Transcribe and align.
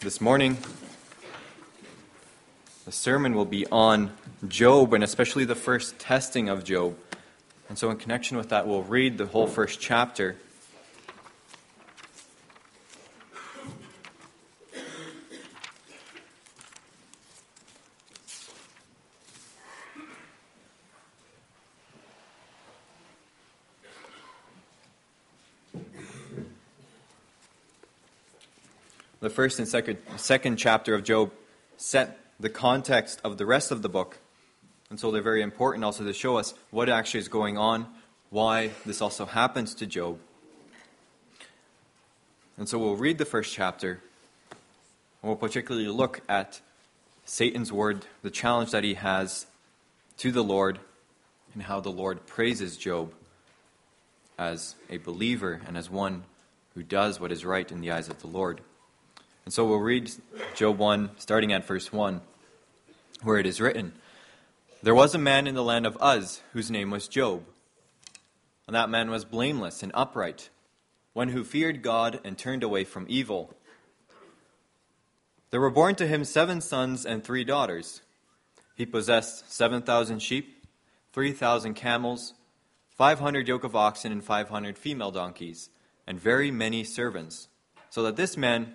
This 0.00 0.20
morning, 0.20 0.56
the 2.84 2.92
sermon 2.92 3.34
will 3.34 3.44
be 3.44 3.66
on 3.66 4.12
Job 4.46 4.94
and 4.94 5.02
especially 5.02 5.44
the 5.44 5.56
first 5.56 5.98
testing 5.98 6.48
of 6.48 6.62
Job. 6.62 6.96
And 7.68 7.76
so, 7.76 7.90
in 7.90 7.96
connection 7.96 8.36
with 8.36 8.50
that, 8.50 8.68
we'll 8.68 8.84
read 8.84 9.18
the 9.18 9.26
whole 9.26 9.48
first 9.48 9.80
chapter. 9.80 10.36
First 29.38 29.60
and 29.60 29.68
second, 29.68 29.98
second 30.16 30.56
chapter 30.56 30.96
of 30.96 31.04
Job 31.04 31.30
set 31.76 32.18
the 32.40 32.50
context 32.50 33.20
of 33.22 33.38
the 33.38 33.46
rest 33.46 33.70
of 33.70 33.82
the 33.82 33.88
book. 33.88 34.18
And 34.90 34.98
so 34.98 35.12
they're 35.12 35.22
very 35.22 35.42
important 35.42 35.84
also 35.84 36.02
to 36.02 36.12
show 36.12 36.38
us 36.38 36.54
what 36.72 36.88
actually 36.88 37.20
is 37.20 37.28
going 37.28 37.56
on, 37.56 37.86
why 38.30 38.70
this 38.84 39.00
also 39.00 39.26
happens 39.26 39.76
to 39.76 39.86
Job. 39.86 40.18
And 42.56 42.68
so 42.68 42.80
we'll 42.80 42.96
read 42.96 43.18
the 43.18 43.24
first 43.24 43.54
chapter, 43.54 44.02
and 44.50 45.28
we'll 45.28 45.36
particularly 45.36 45.86
look 45.86 46.20
at 46.28 46.60
Satan's 47.24 47.72
word, 47.72 48.06
the 48.22 48.30
challenge 48.30 48.72
that 48.72 48.82
he 48.82 48.94
has 48.94 49.46
to 50.16 50.32
the 50.32 50.42
Lord, 50.42 50.80
and 51.54 51.62
how 51.62 51.78
the 51.78 51.90
Lord 51.90 52.26
praises 52.26 52.76
Job 52.76 53.14
as 54.36 54.74
a 54.90 54.96
believer 54.96 55.60
and 55.64 55.78
as 55.78 55.88
one 55.88 56.24
who 56.74 56.82
does 56.82 57.20
what 57.20 57.30
is 57.30 57.44
right 57.44 57.70
in 57.70 57.80
the 57.80 57.92
eyes 57.92 58.08
of 58.08 58.20
the 58.20 58.26
Lord. 58.26 58.62
And 59.48 59.52
so 59.54 59.64
we'll 59.64 59.78
read 59.78 60.10
Job 60.54 60.76
1, 60.76 61.12
starting 61.16 61.54
at 61.54 61.66
verse 61.66 61.90
1, 61.90 62.20
where 63.22 63.38
it 63.38 63.46
is 63.46 63.62
written 63.62 63.94
There 64.82 64.94
was 64.94 65.14
a 65.14 65.18
man 65.18 65.46
in 65.46 65.54
the 65.54 65.64
land 65.64 65.86
of 65.86 65.96
Uz 66.02 66.42
whose 66.52 66.70
name 66.70 66.90
was 66.90 67.08
Job. 67.08 67.44
And 68.66 68.76
that 68.76 68.90
man 68.90 69.10
was 69.10 69.24
blameless 69.24 69.82
and 69.82 69.90
upright, 69.94 70.50
one 71.14 71.28
who 71.28 71.44
feared 71.44 71.80
God 71.80 72.20
and 72.24 72.36
turned 72.36 72.62
away 72.62 72.84
from 72.84 73.06
evil. 73.08 73.54
There 75.48 75.62
were 75.62 75.70
born 75.70 75.94
to 75.94 76.06
him 76.06 76.24
seven 76.24 76.60
sons 76.60 77.06
and 77.06 77.24
three 77.24 77.42
daughters. 77.42 78.02
He 78.74 78.84
possessed 78.84 79.50
7,000 79.50 80.18
sheep, 80.20 80.66
3,000 81.14 81.72
camels, 81.72 82.34
500 82.98 83.48
yoke 83.48 83.64
of 83.64 83.74
oxen, 83.74 84.12
and 84.12 84.22
500 84.22 84.76
female 84.76 85.10
donkeys, 85.10 85.70
and 86.06 86.20
very 86.20 86.50
many 86.50 86.84
servants, 86.84 87.48
so 87.88 88.02
that 88.02 88.16
this 88.16 88.36
man 88.36 88.74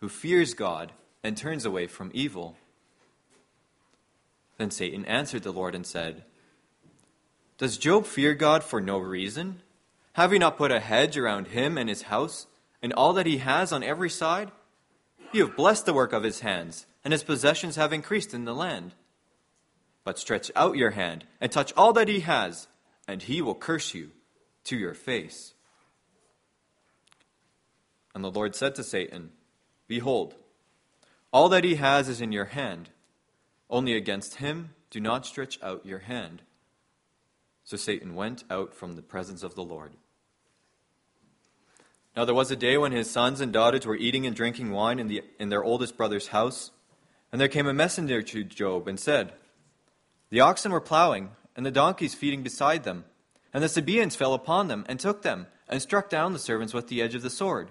Who 0.00 0.08
fears 0.08 0.54
God 0.54 0.92
and 1.22 1.36
turns 1.36 1.64
away 1.64 1.86
from 1.86 2.10
evil. 2.14 2.56
Then 4.56 4.70
Satan 4.70 5.04
answered 5.04 5.42
the 5.42 5.52
Lord 5.52 5.74
and 5.74 5.86
said, 5.86 6.24
Does 7.58 7.78
Job 7.78 8.06
fear 8.06 8.34
God 8.34 8.62
for 8.62 8.80
no 8.80 8.98
reason? 8.98 9.62
Have 10.12 10.32
you 10.32 10.38
not 10.38 10.56
put 10.56 10.72
a 10.72 10.80
hedge 10.80 11.16
around 11.16 11.48
him 11.48 11.78
and 11.78 11.88
his 11.88 12.02
house, 12.02 12.46
and 12.82 12.92
all 12.92 13.12
that 13.12 13.26
he 13.26 13.38
has 13.38 13.72
on 13.72 13.84
every 13.84 14.10
side? 14.10 14.50
You 15.32 15.46
have 15.46 15.56
blessed 15.56 15.86
the 15.86 15.94
work 15.94 16.12
of 16.12 16.22
his 16.22 16.40
hands, 16.40 16.86
and 17.04 17.12
his 17.12 17.22
possessions 17.22 17.76
have 17.76 17.92
increased 17.92 18.34
in 18.34 18.44
the 18.44 18.54
land. 18.54 18.94
But 20.04 20.18
stretch 20.18 20.50
out 20.56 20.76
your 20.76 20.90
hand 20.90 21.24
and 21.40 21.52
touch 21.52 21.72
all 21.76 21.92
that 21.92 22.08
he 22.08 22.20
has, 22.20 22.66
and 23.06 23.22
he 23.22 23.42
will 23.42 23.54
curse 23.54 23.94
you 23.94 24.10
to 24.64 24.76
your 24.76 24.94
face. 24.94 25.54
And 28.14 28.24
the 28.24 28.30
Lord 28.30 28.56
said 28.56 28.74
to 28.76 28.82
Satan, 28.82 29.30
Behold, 29.88 30.34
all 31.32 31.48
that 31.48 31.64
he 31.64 31.76
has 31.76 32.08
is 32.08 32.20
in 32.20 32.30
your 32.30 32.46
hand. 32.46 32.90
Only 33.70 33.94
against 33.94 34.36
him 34.36 34.74
do 34.90 35.00
not 35.00 35.26
stretch 35.26 35.58
out 35.62 35.84
your 35.84 36.00
hand. 36.00 36.42
So 37.64 37.76
Satan 37.76 38.14
went 38.14 38.44
out 38.50 38.74
from 38.74 38.94
the 38.94 39.02
presence 39.02 39.42
of 39.42 39.54
the 39.54 39.64
Lord. 39.64 39.92
Now 42.16 42.24
there 42.24 42.34
was 42.34 42.50
a 42.50 42.56
day 42.56 42.76
when 42.76 42.92
his 42.92 43.10
sons 43.10 43.40
and 43.40 43.52
daughters 43.52 43.86
were 43.86 43.96
eating 43.96 44.26
and 44.26 44.34
drinking 44.34 44.70
wine 44.70 44.98
in, 44.98 45.08
the, 45.08 45.22
in 45.38 45.48
their 45.48 45.64
oldest 45.64 45.96
brother's 45.96 46.28
house. 46.28 46.70
And 47.30 47.40
there 47.40 47.48
came 47.48 47.66
a 47.66 47.74
messenger 47.74 48.22
to 48.22 48.44
Job 48.44 48.88
and 48.88 48.98
said, 48.98 49.32
The 50.30 50.40
oxen 50.40 50.72
were 50.72 50.80
plowing, 50.80 51.30
and 51.54 51.64
the 51.64 51.70
donkeys 51.70 52.14
feeding 52.14 52.42
beside 52.42 52.84
them. 52.84 53.04
And 53.52 53.62
the 53.62 53.68
Sabaeans 53.68 54.16
fell 54.16 54.34
upon 54.34 54.68
them, 54.68 54.84
and 54.88 54.98
took 54.98 55.22
them, 55.22 55.46
and 55.68 55.80
struck 55.80 56.08
down 56.08 56.32
the 56.32 56.38
servants 56.38 56.72
with 56.72 56.88
the 56.88 57.02
edge 57.02 57.14
of 57.14 57.22
the 57.22 57.30
sword 57.30 57.70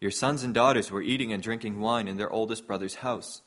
your 0.00 0.10
sons 0.10 0.44
and 0.44 0.54
daughters 0.54 0.90
were 0.90 1.02
eating 1.02 1.32
and 1.32 1.42
drinking 1.42 1.80
wine 1.80 2.06
in 2.06 2.16
their 2.16 2.30
oldest 2.30 2.66
brother's 2.66 2.96
house. 2.96 3.42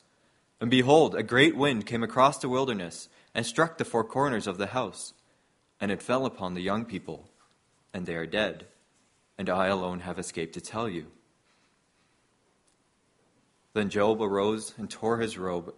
And 0.60 0.70
behold, 0.70 1.16
a 1.16 1.24
great 1.24 1.56
wind 1.56 1.86
came 1.86 2.04
across 2.04 2.38
the 2.38 2.50
wilderness 2.50 3.10
and 3.34 3.46
struck 3.46 3.78
the 3.78 3.86
four 3.86 4.04
corners 4.04 4.48
of 4.48 4.58
the 4.58 4.68
house. 4.68 5.14
And 5.80 5.92
it 5.92 6.02
fell 6.02 6.26
upon 6.26 6.54
the 6.54 6.62
young 6.62 6.86
people, 6.86 7.30
and 7.94 8.06
they 8.06 8.16
are 8.16 8.28
dead. 8.28 8.68
And 9.38 9.50
I 9.50 9.68
alone 9.68 10.02
have 10.02 10.20
escaped 10.20 10.54
to 10.54 10.62
tell 10.62 10.88
you. 10.88 11.08
Then 13.74 13.90
Job 13.90 14.22
arose 14.22 14.74
and 14.78 14.90
tore 14.90 15.20
his 15.20 15.38
robe, 15.38 15.74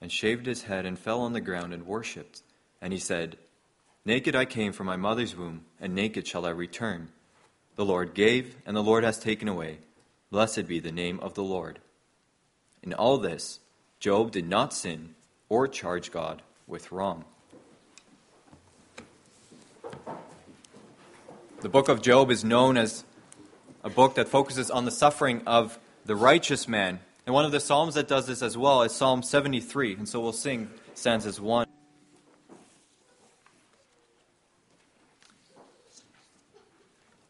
and 0.00 0.10
shaved 0.10 0.46
his 0.46 0.62
head, 0.62 0.86
and 0.86 0.98
fell 0.98 1.20
on 1.20 1.34
the 1.34 1.40
ground 1.40 1.72
and 1.72 1.86
worshipped. 1.86 2.42
And 2.80 2.92
he 2.92 2.98
said, 2.98 3.36
Naked 4.04 4.34
I 4.34 4.46
came 4.46 4.72
from 4.72 4.86
my 4.86 4.96
mother's 4.96 5.36
womb, 5.36 5.64
and 5.80 5.94
naked 5.94 6.26
shall 6.26 6.46
I 6.46 6.50
return. 6.50 7.10
The 7.76 7.84
Lord 7.84 8.14
gave, 8.14 8.56
and 8.66 8.76
the 8.76 8.82
Lord 8.82 9.04
has 9.04 9.18
taken 9.18 9.48
away. 9.48 9.78
Blessed 10.30 10.66
be 10.66 10.80
the 10.80 10.92
name 10.92 11.20
of 11.20 11.34
the 11.34 11.42
Lord. 11.42 11.78
In 12.82 12.92
all 12.92 13.18
this, 13.18 13.60
Job 14.00 14.30
did 14.30 14.48
not 14.48 14.74
sin 14.74 15.14
or 15.48 15.68
charge 15.68 16.10
God 16.10 16.42
with 16.66 16.92
wrong. 16.92 17.24
The 21.60 21.68
book 21.68 21.88
of 21.88 22.02
Job 22.02 22.30
is 22.30 22.44
known 22.44 22.76
as 22.76 23.04
a 23.82 23.88
book 23.88 24.16
that 24.16 24.28
focuses 24.28 24.70
on 24.70 24.84
the 24.84 24.90
suffering 24.90 25.42
of 25.46 25.78
the 26.04 26.16
righteous 26.16 26.68
man. 26.68 27.00
And 27.26 27.34
one 27.34 27.46
of 27.46 27.52
the 27.52 27.60
Psalms 27.60 27.94
that 27.94 28.06
does 28.06 28.26
this 28.26 28.42
as 28.42 28.56
well 28.56 28.82
is 28.82 28.92
Psalm 28.92 29.22
73. 29.22 29.94
And 29.94 30.08
so 30.08 30.20
we'll 30.20 30.32
sing 30.32 30.68
stanzas 30.94 31.40
1. 31.40 31.66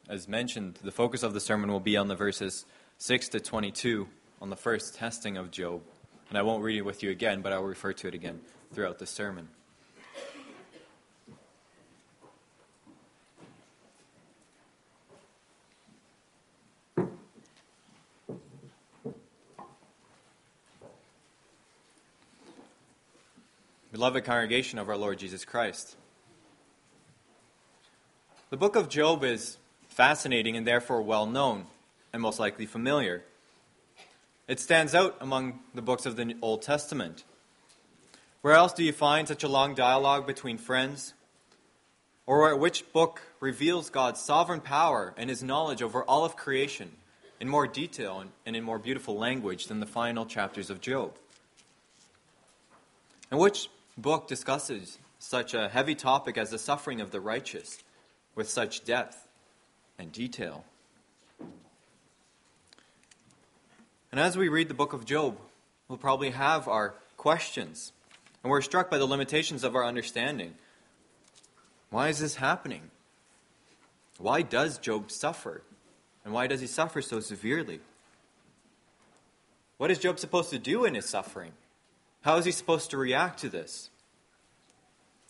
As 0.08 0.28
mentioned, 0.28 0.78
the 0.82 0.92
focus 0.92 1.22
of 1.22 1.32
the 1.32 1.40
sermon 1.40 1.70
will 1.70 1.80
be 1.80 1.96
on 1.96 2.08
the 2.08 2.16
verses 2.16 2.64
6 2.98 3.28
to 3.30 3.40
22 3.40 4.08
on 4.40 4.50
the 4.50 4.56
first 4.56 4.94
testing 4.94 5.36
of 5.36 5.50
Job. 5.50 5.82
And 6.28 6.38
I 6.38 6.42
won't 6.42 6.62
read 6.62 6.78
it 6.78 6.82
with 6.82 7.02
you 7.02 7.10
again, 7.10 7.42
but 7.42 7.52
I'll 7.52 7.62
refer 7.62 7.92
to 7.92 8.08
it 8.08 8.14
again 8.14 8.40
throughout 8.72 8.98
the 8.98 9.06
sermon. 9.06 9.48
Beloved 23.92 24.24
congregation 24.24 24.78
of 24.78 24.88
our 24.88 24.96
Lord 24.96 25.18
Jesus 25.18 25.44
Christ. 25.44 25.94
The 28.50 28.56
book 28.56 28.76
of 28.76 28.88
Job 28.88 29.22
is 29.22 29.58
fascinating 29.88 30.56
and 30.56 30.66
therefore 30.66 31.00
well 31.00 31.26
known 31.26 31.66
and 32.14 32.22
most 32.22 32.38
likely 32.38 32.64
familiar. 32.64 33.24
It 34.46 34.60
stands 34.60 34.94
out 34.94 35.16
among 35.20 35.58
the 35.74 35.82
books 35.82 36.06
of 36.06 36.14
the 36.14 36.36
Old 36.40 36.62
Testament. 36.62 37.24
Where 38.40 38.54
else 38.54 38.72
do 38.72 38.84
you 38.84 38.92
find 38.92 39.26
such 39.26 39.42
a 39.42 39.48
long 39.48 39.74
dialogue 39.74 40.24
between 40.24 40.56
friends? 40.56 41.12
Or 42.24 42.54
which 42.56 42.90
book 42.92 43.20
reveals 43.40 43.90
God's 43.90 44.20
sovereign 44.20 44.60
power 44.60 45.12
and 45.16 45.28
his 45.28 45.42
knowledge 45.42 45.82
over 45.82 46.04
all 46.04 46.24
of 46.24 46.36
creation 46.36 46.92
in 47.40 47.48
more 47.48 47.66
detail 47.66 48.24
and 48.46 48.54
in 48.54 48.62
more 48.62 48.78
beautiful 48.78 49.18
language 49.18 49.66
than 49.66 49.80
the 49.80 49.86
final 49.86 50.24
chapters 50.24 50.70
of 50.70 50.80
Job? 50.80 51.18
And 53.28 53.40
which 53.40 53.68
book 53.98 54.28
discusses 54.28 54.98
such 55.18 55.52
a 55.52 55.68
heavy 55.68 55.96
topic 55.96 56.38
as 56.38 56.50
the 56.50 56.58
suffering 56.58 57.00
of 57.00 57.10
the 57.10 57.20
righteous 57.20 57.82
with 58.36 58.48
such 58.48 58.84
depth 58.84 59.26
and 59.98 60.12
detail. 60.12 60.64
And 64.14 64.20
as 64.20 64.38
we 64.38 64.48
read 64.48 64.68
the 64.68 64.74
book 64.74 64.92
of 64.92 65.04
Job, 65.04 65.36
we'll 65.88 65.98
probably 65.98 66.30
have 66.30 66.68
our 66.68 66.94
questions, 67.16 67.92
and 68.44 68.50
we're 68.52 68.60
struck 68.60 68.88
by 68.88 68.96
the 68.96 69.06
limitations 69.06 69.64
of 69.64 69.74
our 69.74 69.84
understanding. 69.84 70.54
Why 71.90 72.10
is 72.10 72.20
this 72.20 72.36
happening? 72.36 72.92
Why 74.18 74.42
does 74.42 74.78
Job 74.78 75.10
suffer? 75.10 75.62
And 76.24 76.32
why 76.32 76.46
does 76.46 76.60
he 76.60 76.68
suffer 76.68 77.02
so 77.02 77.18
severely? 77.18 77.80
What 79.78 79.90
is 79.90 79.98
Job 79.98 80.20
supposed 80.20 80.50
to 80.50 80.60
do 80.60 80.84
in 80.84 80.94
his 80.94 81.08
suffering? 81.08 81.50
How 82.22 82.36
is 82.36 82.44
he 82.44 82.52
supposed 82.52 82.90
to 82.90 82.96
react 82.96 83.40
to 83.40 83.48
this? 83.48 83.90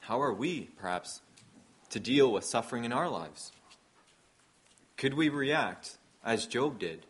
How 0.01 0.21
are 0.21 0.35
we, 0.35 0.69
perhaps, 0.77 1.23
to 1.89 1.99
deal 1.99 2.31
with 2.31 2.45
suffering 2.45 2.85
in 2.85 2.93
our 2.93 3.09
lives? 3.09 3.51
Could 4.99 5.15
we 5.15 5.31
react 5.31 5.97
as 6.23 6.45
Job 6.45 6.79
did? 6.79 7.07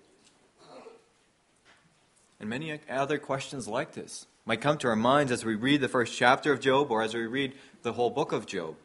And 2.40 2.48
many 2.48 2.78
other 2.90 3.18
questions 3.18 3.68
like 3.68 3.92
this 3.92 4.26
might 4.44 4.60
come 4.60 4.76
to 4.78 4.88
our 4.88 4.96
minds 4.96 5.32
as 5.32 5.44
we 5.44 5.54
read 5.54 5.80
the 5.80 5.88
first 5.88 6.16
chapter 6.16 6.52
of 6.52 6.60
Job 6.60 6.90
or 6.90 7.02
as 7.02 7.14
we 7.14 7.26
read 7.26 7.54
the 7.82 7.92
whole 7.92 8.10
book 8.10 8.32
of 8.32 8.46
Job. 8.46 8.76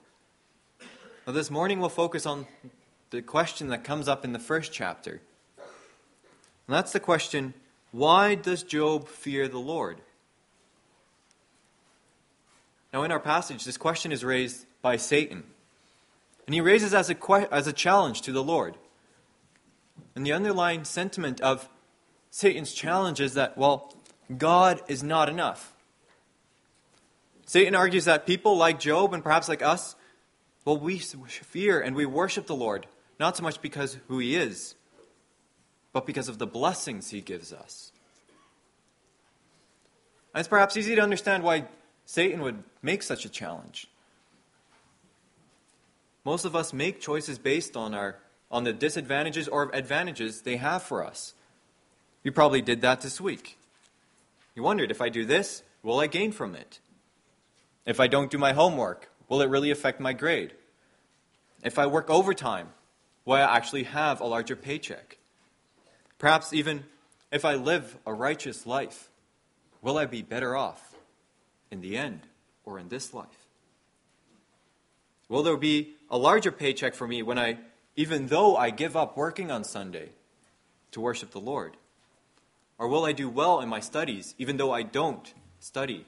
Now, 1.28 1.34
this 1.34 1.52
morning 1.52 1.80
we'll 1.80 1.90
focus 1.90 2.26
on 2.26 2.48
the 3.10 3.22
question 3.22 3.68
that 3.70 3.84
comes 3.84 4.08
up 4.08 4.24
in 4.24 4.34
the 4.34 4.40
first 4.40 4.72
chapter. 4.72 5.22
And 5.58 6.76
that's 6.76 6.94
the 6.94 7.00
question 7.00 7.54
why 7.92 8.36
does 8.36 8.64
Job 8.64 9.08
fear 9.08 9.48
the 9.48 9.60
Lord? 9.60 10.00
Now, 12.94 13.04
in 13.04 13.12
our 13.12 13.20
passage, 13.20 13.66
this 13.66 13.78
question 13.78 14.12
is 14.12 14.24
raised 14.24 14.66
by 14.82 14.98
Satan. 14.98 15.44
And 16.46 16.54
he 16.54 16.62
raises 16.62 16.94
as 16.94 17.10
a, 17.10 17.54
as 17.54 17.68
a 17.68 17.74
challenge 17.74 18.22
to 18.24 18.32
the 18.32 18.44
Lord. 18.44 18.76
And 20.16 20.26
the 20.26 20.34
underlying 20.34 20.84
sentiment 20.84 21.42
of 21.42 21.70
Satan's 22.32 22.74
challenge 22.74 23.20
is 23.20 23.34
that, 23.34 23.58
well, 23.58 23.94
God 24.36 24.82
is 24.88 25.04
not 25.04 25.30
enough. 25.30 25.74
Satan 27.46 27.74
argues 27.74 28.06
that 28.06 28.28
people 28.28 28.58
like 28.58 28.80
Job 28.80 29.14
and 29.14 29.24
perhaps 29.24 29.50
like 29.50 29.64
us, 29.64 29.96
well, 30.66 30.78
we 30.78 31.00
fear 31.00 31.82
and 31.82 31.96
we 31.96 32.06
worship 32.06 32.46
the 32.46 32.56
Lord, 32.56 32.86
not 33.20 33.36
so 33.36 33.44
much 33.44 33.62
because 33.62 33.98
who 34.08 34.20
he 34.20 34.36
is, 34.36 34.76
but 35.92 36.06
because 36.06 36.30
of 36.30 36.38
the 36.38 36.46
blessings 36.46 37.10
he 37.10 37.22
gives 37.22 37.52
us. 37.52 37.92
And 40.34 40.40
it's 40.40 40.48
perhaps 40.48 40.78
easy 40.78 40.96
to 40.96 41.02
understand 41.02 41.42
why 41.42 41.66
Satan 42.06 42.42
would 42.42 42.64
make 42.84 43.02
such 43.02 43.26
a 43.26 43.30
challenge. 43.30 43.88
Most 46.24 46.46
of 46.46 46.56
us 46.56 46.72
make 46.72 47.02
choices 47.02 47.40
based 47.40 47.76
on 47.76 47.96
our 47.96 48.18
on 48.52 48.64
the 48.64 48.74
disadvantages 48.74 49.48
or 49.48 49.70
advantages 49.74 50.42
they 50.42 50.58
have 50.58 50.82
for 50.82 51.04
us. 51.06 51.34
You 52.24 52.32
probably 52.32 52.62
did 52.62 52.82
that 52.82 53.02
this 53.02 53.20
week. 53.22 53.58
You 54.56 54.64
wondered 54.64 54.92
if 54.92 55.02
I 55.02 55.10
do 55.10 55.26
this, 55.26 55.64
will 55.84 56.00
I 56.00 56.08
gain 56.08 56.32
from 56.32 56.56
it? 56.56 56.80
If 57.86 58.00
I 58.00 58.08
don't 58.08 58.32
do 58.32 58.38
my 58.38 58.54
homework, 58.54 59.10
will 59.28 59.42
it 59.42 59.50
really 59.50 59.72
affect 59.72 60.00
my 60.00 60.14
grade? 60.14 60.54
If 61.64 61.80
I 61.80 61.88
work 61.88 62.10
overtime, 62.10 62.70
will 63.26 63.36
I 63.36 63.42
actually 63.42 63.84
have 63.84 64.22
a 64.22 64.28
larger 64.28 64.56
paycheck? 64.56 65.18
Perhaps 66.18 66.54
even 66.54 66.86
if 67.32 67.46
I 67.46 67.56
live 67.56 67.98
a 68.06 68.14
righteous 68.14 68.66
life, 68.66 69.10
will 69.82 69.98
I 69.98 70.06
be 70.06 70.22
better 70.22 70.56
off? 70.56 70.90
in 71.72 71.82
the 71.82 71.98
end 71.98 72.22
or 72.66 72.80
in 72.80 72.90
this 72.90 73.14
life? 73.14 73.48
Will 75.28 75.44
there 75.44 75.58
be 75.58 75.96
a 76.10 76.18
larger 76.18 76.52
paycheck 76.52 76.96
for 76.96 77.08
me 77.08 77.22
when 77.22 77.38
I, 77.38 77.58
even 77.96 78.28
though 78.28 78.56
I 78.56 78.72
give 78.72 78.98
up 78.98 79.16
working 79.16 79.52
on 79.52 79.64
Sunday 79.64 80.10
to 80.92 81.02
worship 81.02 81.32
the 81.32 81.40
Lord? 81.40 81.78
Or 82.80 82.88
will 82.88 83.06
I 83.06 83.12
do 83.12 83.30
well 83.30 83.60
in 83.60 83.70
my 83.70 83.82
studies 83.82 84.34
even 84.38 84.58
though 84.58 84.72
I 84.72 84.84
don't 84.84 85.32
study 85.60 86.08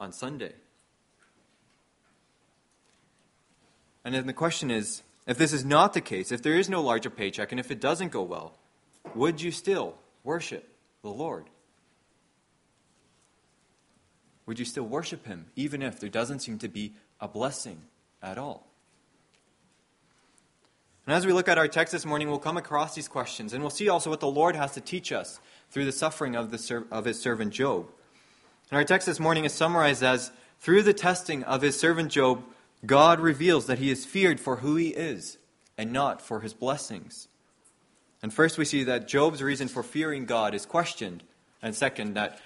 on 0.00 0.12
Sunday? 0.12 0.52
And 4.04 4.14
then 4.14 4.26
the 4.26 4.32
question 4.32 4.70
is 4.70 5.02
if 5.26 5.38
this 5.38 5.52
is 5.52 5.64
not 5.64 5.94
the 5.94 6.00
case, 6.00 6.32
if 6.32 6.42
there 6.42 6.54
is 6.54 6.68
no 6.68 6.82
larger 6.82 7.10
paycheck, 7.10 7.52
and 7.52 7.60
if 7.60 7.70
it 7.70 7.80
doesn't 7.80 8.10
go 8.10 8.22
well, 8.22 8.58
would 9.14 9.40
you 9.40 9.52
still 9.52 9.94
worship 10.24 10.68
the 11.02 11.10
Lord? 11.10 11.46
Would 14.46 14.58
you 14.58 14.64
still 14.64 14.84
worship 14.84 15.26
Him, 15.26 15.46
even 15.54 15.82
if 15.82 16.00
there 16.00 16.10
doesn't 16.10 16.40
seem 16.40 16.58
to 16.58 16.68
be 16.68 16.94
a 17.20 17.28
blessing 17.28 17.82
at 18.20 18.38
all? 18.38 18.69
And 21.06 21.14
as 21.14 21.26
we 21.26 21.32
look 21.32 21.48
at 21.48 21.58
our 21.58 21.68
text 21.68 21.92
this 21.92 22.06
morning, 22.06 22.28
we'll 22.28 22.38
come 22.38 22.56
across 22.56 22.94
these 22.94 23.08
questions, 23.08 23.52
and 23.52 23.62
we'll 23.62 23.70
see 23.70 23.88
also 23.88 24.10
what 24.10 24.20
the 24.20 24.26
Lord 24.26 24.54
has 24.54 24.72
to 24.72 24.80
teach 24.80 25.12
us 25.12 25.40
through 25.70 25.84
the 25.84 25.92
suffering 25.92 26.36
of, 26.36 26.50
the, 26.50 26.84
of 26.90 27.04
His 27.04 27.20
servant 27.20 27.52
Job. 27.52 27.86
And 28.70 28.76
our 28.76 28.84
text 28.84 29.06
this 29.06 29.20
morning 29.20 29.44
is 29.44 29.52
summarized 29.52 30.02
as 30.02 30.30
through 30.60 30.82
the 30.82 30.92
testing 30.92 31.42
of 31.44 31.62
His 31.62 31.78
servant 31.78 32.12
Job, 32.12 32.44
God 32.84 33.20
reveals 33.20 33.66
that 33.66 33.78
he 33.78 33.90
is 33.90 34.06
feared 34.06 34.40
for 34.40 34.56
who 34.56 34.76
he 34.76 34.88
is 34.88 35.38
and 35.76 35.92
not 35.92 36.22
for 36.22 36.40
his 36.40 36.54
blessings. 36.54 37.28
And 38.22 38.32
first, 38.32 38.58
we 38.58 38.64
see 38.64 38.84
that 38.84 39.08
Job's 39.08 39.42
reason 39.42 39.68
for 39.68 39.82
fearing 39.82 40.26
God 40.26 40.54
is 40.54 40.66
questioned. 40.66 41.22
And 41.62 41.74
second, 41.74 42.14
that 42.14 42.40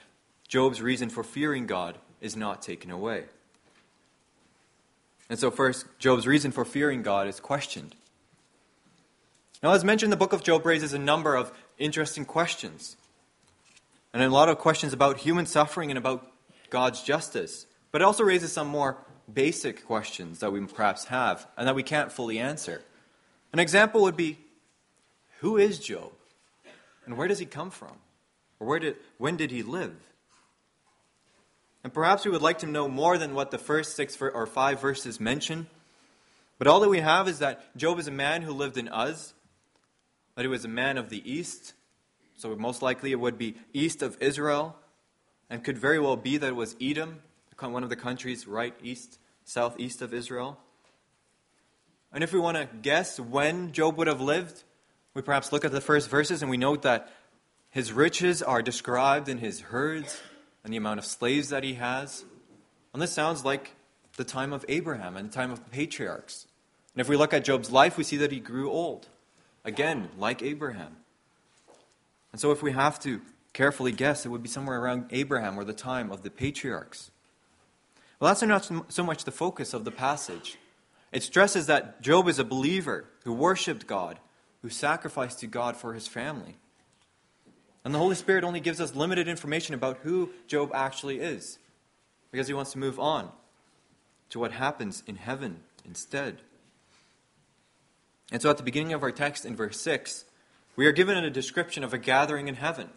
Job's 0.49 0.81
reason 0.81 1.09
for 1.09 1.25
fearing 1.25 1.67
God 1.67 1.99
is 2.21 2.37
not 2.37 2.63
taken 2.63 2.91
away. 2.91 3.25
And 5.29 5.39
so, 5.39 5.51
first, 5.51 5.87
Job's 5.99 6.27
reason 6.27 6.53
for 6.53 6.65
fearing 6.65 7.03
God 7.03 7.27
is 7.27 7.41
questioned. 7.41 7.95
Now, 9.65 9.73
as 9.73 9.83
mentioned, 9.83 10.13
the 10.13 10.19
book 10.19 10.35
of 10.35 10.43
Job 10.43 10.67
raises 10.67 10.93
a 10.93 10.99
number 10.99 11.35
of 11.35 11.51
interesting 11.79 12.27
questions, 12.27 12.99
and 14.13 14.23
a 14.23 14.29
lot 14.29 14.51
of 14.51 14.59
questions 14.59 14.93
about 14.93 15.17
human 15.17 15.47
suffering 15.47 15.91
and 15.91 15.97
about 15.97 16.31
God's 16.69 17.03
justice. 17.03 17.65
But 17.91 18.03
it 18.03 18.05
also 18.05 18.25
raises 18.25 18.53
some 18.53 18.69
more 18.69 18.99
basic 19.33 19.87
questions 19.87 20.41
that 20.41 20.53
we 20.53 20.61
perhaps 20.67 21.07
have 21.07 21.47
and 21.57 21.67
that 21.67 21.75
we 21.75 21.83
can't 21.83 22.13
fully 22.13 22.39
answer. 22.39 22.83
An 23.55 23.59
example 23.59 24.03
would 24.03 24.19
be 24.19 24.37
Who 25.41 25.57
is 25.57 25.79
Job? 25.79 26.13
And 27.07 27.17
where 27.17 27.27
does 27.27 27.39
he 27.39 27.47
come 27.47 27.71
from? 27.71 27.97
Or 28.61 28.67
where 28.67 28.79
did, 28.79 28.97
when 29.17 29.39
did 29.39 29.51
he 29.51 29.63
live? 29.63 29.97
And 31.83 31.91
perhaps 31.91 32.27
we 32.27 32.31
would 32.31 32.43
like 32.43 32.59
to 32.59 32.67
know 32.67 32.87
more 32.87 33.17
than 33.17 33.33
what 33.33 33.51
the 33.51 33.57
first 33.57 33.97
six 33.97 34.15
or 34.21 34.45
five 34.45 34.83
verses 34.83 35.19
mention. 35.19 35.69
But 36.59 36.67
all 36.67 36.81
that 36.81 36.91
we 36.91 37.01
have 37.01 37.29
is 37.29 37.39
that 37.39 37.75
Job 37.79 37.99
is 37.99 38.07
a 38.07 38.13
man 38.13 38.43
who 38.43 38.53
lived 38.53 38.77
in 38.77 38.91
Uz, 38.93 39.33
that 40.35 40.43
he 40.43 40.49
was 40.49 40.65
a 40.65 40.69
man 40.69 40.99
of 40.99 41.09
the 41.09 41.31
east. 41.31 41.75
So 42.37 42.55
most 42.57 42.83
likely 42.83 43.13
it 43.13 43.21
would 43.21 43.39
be 43.39 43.57
east 43.73 44.03
of 44.03 44.17
Israel, 44.21 44.77
and 45.49 45.63
could 45.63 45.79
very 45.79 45.99
well 45.99 46.17
be 46.17 46.37
that 46.37 46.49
it 46.49 46.57
was 46.57 46.77
Edom, 46.81 47.21
one 47.61 47.83
of 47.83 47.89
the 47.89 47.97
countries 47.97 48.47
right 48.47 48.75
east, 48.83 49.19
southeast 49.45 50.03
of 50.03 50.13
Israel. 50.13 50.59
And 52.13 52.23
if 52.23 52.33
we 52.33 52.39
want 52.39 52.57
to 52.57 52.69
guess 52.83 53.19
when 53.19 53.73
Job 53.73 53.97
would 53.97 54.07
have 54.07 54.21
lived, 54.21 54.65
we 55.15 55.23
perhaps 55.23 55.53
look 55.53 55.65
at 55.65 55.73
the 55.73 55.81
first 55.81 56.11
verses 56.11 56.43
and 56.43 56.51
we 56.51 56.57
note 56.57 56.83
that 56.83 57.11
his 57.71 57.93
riches 57.93 58.43
are 58.43 58.63
described 58.63 59.29
in 59.29 59.39
his 59.39 59.61
herds 59.61 60.21
and 60.63 60.73
the 60.73 60.77
amount 60.77 60.99
of 60.99 61.05
slaves 61.05 61.49
that 61.49 61.65
he 61.65 61.75
has. 61.75 62.25
And 62.93 63.01
this 63.01 63.13
sounds 63.13 63.45
like 63.45 63.73
the 64.17 64.25
time 64.25 64.53
of 64.53 64.65
Abraham 64.69 65.17
and 65.17 65.31
the 65.31 65.33
time 65.33 65.51
of 65.51 65.65
the 65.65 65.71
patriarchs. 65.71 66.47
And 66.95 67.01
if 67.01 67.09
we 67.09 67.17
look 67.17 67.33
at 67.33 67.45
Job's 67.45 67.71
life, 67.71 67.97
we 67.97 68.05
see 68.05 68.19
that 68.19 68.31
he 68.31 68.41
grew 68.41 68.71
old. 68.71 69.09
Again, 69.65 70.09
like 70.19 70.43
Abraham. 70.43 70.97
And 72.33 72.41
so, 72.41 72.51
if 72.51 72.63
we 72.63 72.73
have 72.73 72.99
to 73.01 73.21
carefully 73.55 73.93
guess 73.93 74.27
it 74.27 74.29
would 74.29 74.43
be 74.43 74.49
somewhere 74.49 74.81
around 74.81 75.07
Abraham 75.11 75.59
or 75.59 75.65
the 75.65 75.73
time 75.73 76.11
of 76.11 76.23
the 76.23 76.31
patriarchs. 76.31 77.11
Well, 78.21 78.29
that's 78.31 78.43
not 78.43 78.93
so 78.93 79.03
much 79.03 79.25
the 79.25 79.31
focus 79.31 79.73
of 79.73 79.85
the 79.85 79.91
passage. 79.91 80.59
It 81.13 81.23
stresses 81.23 81.67
that 81.67 82.03
Job 82.03 82.29
is 82.29 82.39
a 82.39 82.45
believer 82.45 83.05
who 83.23 83.33
worshiped 83.33 83.87
God, 83.87 84.19
who 84.63 84.69
sacrificed 84.69 85.39
to 85.41 85.47
God 85.47 85.77
for 85.77 85.95
his 85.95 86.09
family. 86.09 86.57
And 87.85 87.95
the 87.95 87.99
Holy 87.99 88.17
Spirit 88.17 88.45
only 88.45 88.61
gives 88.61 88.81
us 88.81 88.95
limited 88.95 89.29
information 89.29 89.75
about 89.75 89.99
who 89.99 90.31
Job 90.49 90.71
actually 90.75 91.21
is, 91.21 91.59
because 92.33 92.49
he 92.49 92.55
wants 92.55 92.73
to 92.73 92.79
move 92.79 92.99
on 92.99 93.31
to 94.31 94.39
what 94.41 94.53
happens 94.53 95.05
in 95.07 95.17
heaven 95.17 95.61
instead. 95.85 96.41
And 98.33 98.41
so 98.41 98.51
at 98.51 98.57
the 98.57 98.63
beginning 98.63 98.93
of 98.93 99.03
our 99.03 99.13
text 99.13 99.45
in 99.45 99.57
verse 99.57 99.81
6, 99.81 100.25
we 100.77 100.87
are 100.87 100.93
given 100.93 101.17
a 101.17 101.31
description 101.31 101.85
of 101.85 101.93
a 101.93 101.99
gathering 101.99 102.49
in 102.49 102.55
heaven. 102.55 102.89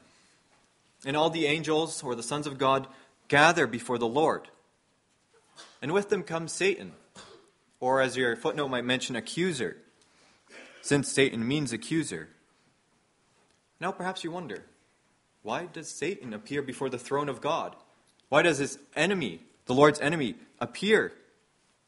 And 1.05 1.15
all 1.15 1.29
the 1.29 1.45
angels, 1.45 2.01
or 2.01 2.15
the 2.15 2.23
sons 2.23 2.47
of 2.47 2.57
God, 2.57 2.87
gather 3.27 3.67
before 3.67 3.97
the 3.97 4.07
Lord. 4.07 4.47
And 5.81 5.91
with 5.91 6.09
them 6.09 6.23
comes 6.23 6.53
Satan, 6.53 6.93
or 7.79 8.01
as 8.01 8.17
your 8.17 8.35
footnote 8.35 8.69
might 8.69 8.85
mention, 8.85 9.15
accuser, 9.15 9.77
since 10.81 11.11
Satan 11.11 11.47
means 11.47 11.71
accuser. 11.71 12.29
Now 13.79 13.91
perhaps 13.91 14.23
you 14.23 14.31
wonder 14.31 14.63
why 15.43 15.67
does 15.71 15.87
Satan 15.87 16.33
appear 16.33 16.61
before 16.61 16.89
the 16.89 16.97
throne 16.97 17.29
of 17.29 17.41
God? 17.41 17.75
Why 18.29 18.41
does 18.41 18.57
his 18.57 18.79
enemy, 18.95 19.41
the 19.65 19.73
Lord's 19.73 19.99
enemy, 20.01 20.35
appear 20.59 21.13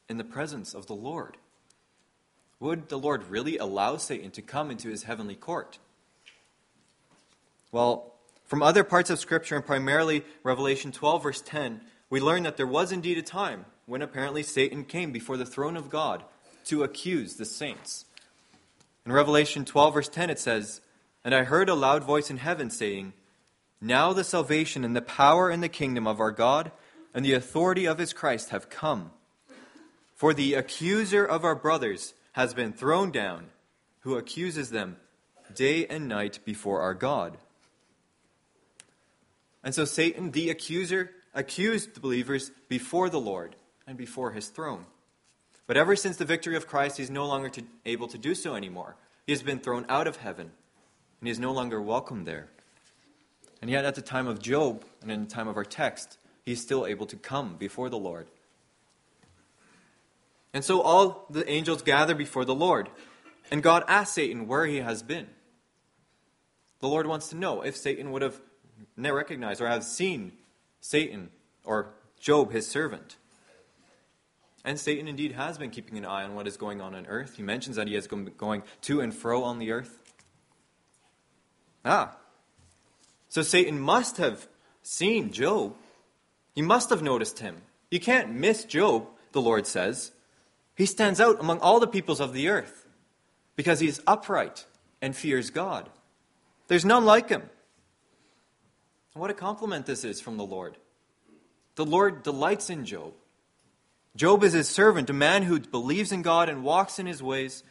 in 0.08 0.18
the 0.18 0.24
presence 0.24 0.74
of 0.74 0.86
the 0.86 0.94
Lord? 0.94 1.36
Would 2.60 2.90
the 2.90 3.00
Lord 3.00 3.30
really 3.30 3.58
allow 3.58 3.98
Satan 3.98 4.32
to 4.32 4.42
come 4.42 4.70
into 4.70 4.90
his 4.90 5.04
heavenly 5.04 5.36
court? 5.36 5.80
Well, 7.72 8.14
from 8.46 8.64
other 8.64 8.84
parts 8.84 9.10
of 9.10 9.20
Scripture, 9.20 9.56
and 9.56 9.66
primarily 9.66 10.24
Revelation 10.44 10.92
12, 10.92 11.24
verse 11.24 11.42
10, 11.42 11.82
we 12.10 12.20
learn 12.20 12.44
that 12.44 12.58
there 12.58 12.68
was 12.68 12.92
indeed 12.92 13.18
a 13.18 13.22
time 13.22 13.66
when 13.86 14.02
apparently 14.02 14.44
Satan 14.44 14.84
came 14.84 15.12
before 15.12 15.38
the 15.38 15.46
throne 15.46 15.78
of 15.78 15.90
God 15.90 16.24
to 16.66 16.84
accuse 16.84 17.36
the 17.36 17.46
saints. 17.46 18.06
In 19.06 19.12
Revelation 19.12 19.66
12, 19.66 19.94
verse 19.94 20.10
10, 20.10 20.30
it 20.30 20.40
says, 20.40 20.82
And 21.24 21.34
I 21.34 21.44
heard 21.44 21.70
a 21.70 21.76
loud 21.76 22.04
voice 22.04 22.30
in 22.30 22.38
heaven 22.38 22.70
saying, 22.70 23.14
Now 23.80 24.14
the 24.14 24.24
salvation 24.24 24.84
and 24.84 24.96
the 24.96 25.02
power 25.02 25.50
and 25.50 25.64
the 25.64 25.70
kingdom 25.70 26.08
of 26.08 26.20
our 26.20 26.32
God 26.32 26.72
and 27.14 27.24
the 27.24 27.34
authority 27.34 27.86
of 27.86 28.00
his 28.00 28.14
Christ 28.14 28.50
have 28.50 28.70
come. 28.70 29.12
For 30.16 30.34
the 30.34 30.56
accuser 30.56 31.24
of 31.24 31.46
our 31.46 31.56
brothers 31.56 32.14
has 32.34 32.54
been 32.54 32.74
thrown 32.74 33.12
down, 33.12 33.48
who 34.02 34.16
accuses 34.16 34.70
them 34.70 34.98
day 35.54 35.86
and 35.88 36.08
night 36.08 36.40
before 36.46 36.82
our 36.82 36.94
God. 36.94 37.38
And 39.64 39.76
so 39.76 39.86
Satan, 39.86 40.32
the 40.32 40.50
accuser, 40.50 41.12
accused 41.34 41.94
the 41.94 42.00
believers 42.00 42.52
before 42.68 43.10
the 43.10 43.20
Lord 43.20 43.56
and 43.86 43.98
before 43.98 44.32
his 44.32 44.48
throne. 44.48 44.86
But 45.68 45.78
ever 45.78 45.96
since 45.96 46.18
the 46.18 46.26
victory 46.26 46.56
of 46.56 46.68
Christ, 46.68 46.98
he's 46.98 47.12
no 47.12 47.28
longer 47.28 47.50
to, 47.50 47.64
able 47.86 48.08
to 48.08 48.18
do 48.18 48.34
so 48.34 48.56
anymore. 48.56 48.96
He 49.26 49.34
has 49.34 49.44
been 49.44 49.60
thrown 49.60 49.86
out 49.90 50.08
of 50.08 50.18
heaven, 50.18 50.48
and 51.20 51.28
he 51.28 51.30
is 51.30 51.40
no 51.40 51.52
longer 51.52 51.82
welcome 51.82 52.26
there. 52.26 52.48
And 53.62 53.70
yet, 53.70 53.86
at 53.86 53.96
the 53.96 54.02
time 54.02 54.26
of 54.26 54.40
Job, 54.40 54.84
and 55.02 55.12
in 55.12 55.26
the 55.26 55.30
time 55.30 55.48
of 55.48 55.58
our 55.58 55.66
text, 55.66 56.18
he's 56.46 56.62
still 56.62 56.88
able 56.88 57.06
to 57.08 57.18
come 57.18 57.56
before 57.58 57.90
the 57.90 57.98
Lord. 57.98 58.28
And 60.54 60.64
so 60.64 60.82
all 60.82 61.26
the 61.30 61.48
angels 61.50 61.82
gather 61.82 62.16
before 62.16 62.46
the 62.46 62.56
Lord, 62.56 62.90
and 63.52 63.62
God 63.62 63.84
asks 63.88 64.16
Satan 64.16 64.48
where 64.48 64.66
he 64.66 64.78
has 64.78 65.04
been. 65.04 65.28
The 66.80 66.88
Lord 66.88 67.08
wants 67.08 67.30
to 67.30 67.36
know 67.36 67.62
if 67.62 67.76
Satan 67.76 68.12
would 68.12 68.22
have 68.22 68.40
recognized 68.98 69.62
or 69.62 69.68
have 69.68 69.84
seen 69.84 70.34
Satan 70.82 71.30
or 71.64 71.94
Job, 72.20 72.52
his 72.52 72.68
servant. 72.68 73.18
And 74.66 74.80
Satan 74.80 75.08
indeed 75.08 75.34
has 75.34 75.58
been 75.58 75.70
keeping 75.70 75.98
an 75.98 76.06
eye 76.06 76.24
on 76.24 76.36
what 76.36 76.48
is 76.48 76.58
going 76.58 76.82
on 76.82 76.94
on 76.94 77.06
earth. 77.08 77.36
He 77.38 77.44
mentions 77.44 77.78
that 77.78 77.88
he 77.88 77.96
has 77.96 78.08
been 78.08 78.32
going 78.38 78.64
to 78.82 79.02
and 79.02 79.14
fro 79.14 79.44
on 79.44 79.60
the 79.60 79.72
earth. 79.72 80.00
Ah. 81.86 82.18
So 83.30 83.42
Satan 83.42 83.80
must 83.80 84.18
have 84.18 84.48
seen 84.82 85.32
Job. 85.32 85.76
He 86.56 86.62
must 86.62 86.90
have 86.90 87.02
noticed 87.02 87.40
him. 87.40 87.62
You 87.90 88.00
can't 88.00 88.34
miss 88.34 88.66
Job, 88.66 89.08
the 89.32 89.42
Lord 89.42 89.66
says. 89.66 90.12
He 90.80 90.86
stands 90.86 91.20
out 91.20 91.42
among 91.42 91.60
all 91.60 91.82
the 91.82 91.88
peoples 91.88 92.22
of 92.22 92.32
the 92.32 92.48
earth 92.48 92.88
because 93.58 93.82
he 93.82 93.90
is 93.90 94.02
upright 94.08 94.66
and 95.02 95.14
fears 95.14 95.50
God. 95.50 95.90
There's 96.70 96.86
none 96.86 97.04
like 97.04 97.28
him. 97.28 97.44
What 99.14 99.30
a 99.30 99.34
compliment 99.34 99.86
this 99.86 100.06
is 100.06 100.22
from 100.22 100.38
the 100.38 100.46
Lord. 100.46 100.78
The 101.76 101.84
Lord 101.84 102.24
delights 102.24 102.70
in 102.70 102.86
Job. 102.86 103.14
Job 104.16 104.42
is 104.42 104.54
his 104.54 104.70
servant, 104.70 105.10
a 105.10 105.14
man 105.14 105.44
who 105.44 105.60
believes 105.60 106.14
in 106.14 106.22
God 106.22 106.48
and 106.48 106.64
walks 106.64 106.98
in 106.98 107.08
his 107.08 107.22
ways. 107.22 107.62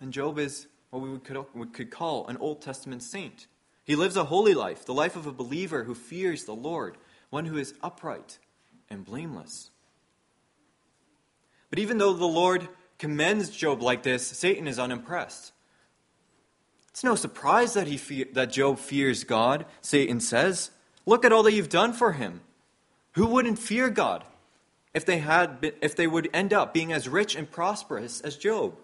And 0.00 0.14
Job 0.14 0.38
is 0.38 0.66
what 0.88 1.02
we 1.02 1.66
could, 1.66 1.90
call 1.90 2.28
an 2.28 2.38
Old 2.38 2.62
Testament 2.62 3.02
saint. 3.02 3.46
He 3.84 3.94
lives 3.94 4.16
a 4.16 4.24
holy 4.24 4.54
life, 4.54 4.86
the 4.86 4.94
life 4.94 5.16
of 5.16 5.26
a 5.26 5.32
believer 5.32 5.84
who 5.84 5.94
fears 5.94 6.46
the 6.46 6.54
Lord, 6.54 6.96
one 7.28 7.44
who 7.44 7.58
is 7.58 7.74
upright 7.82 8.38
and 8.88 9.04
blameless. 9.04 9.70
But 11.70 11.78
even 11.78 11.98
though 11.98 12.12
the 12.12 12.26
Lord 12.26 12.68
commends 12.98 13.50
Job 13.50 13.82
like 13.82 14.02
this, 14.02 14.26
Satan 14.26 14.68
is 14.68 14.78
unimpressed. 14.78 15.52
It's 16.90 17.04
no 17.04 17.14
surprise 17.14 17.74
that, 17.74 17.86
he 17.86 17.96
fe- 17.96 18.24
that 18.32 18.50
Job 18.50 18.78
fears 18.78 19.24
God, 19.24 19.66
Satan 19.82 20.20
says. 20.20 20.70
Look 21.04 21.24
at 21.24 21.32
all 21.32 21.42
that 21.42 21.52
you've 21.52 21.68
done 21.68 21.92
for 21.92 22.12
him. 22.12 22.40
Who 23.12 23.26
wouldn't 23.26 23.58
fear 23.58 23.90
God 23.90 24.24
if 24.94 25.04
they, 25.04 25.18
had 25.18 25.60
been, 25.60 25.72
if 25.82 25.94
they 25.94 26.06
would 26.06 26.30
end 26.32 26.52
up 26.52 26.72
being 26.72 26.92
as 26.92 27.08
rich 27.08 27.36
and 27.36 27.50
prosperous 27.50 28.20
as 28.20 28.36
Job? 28.36 28.76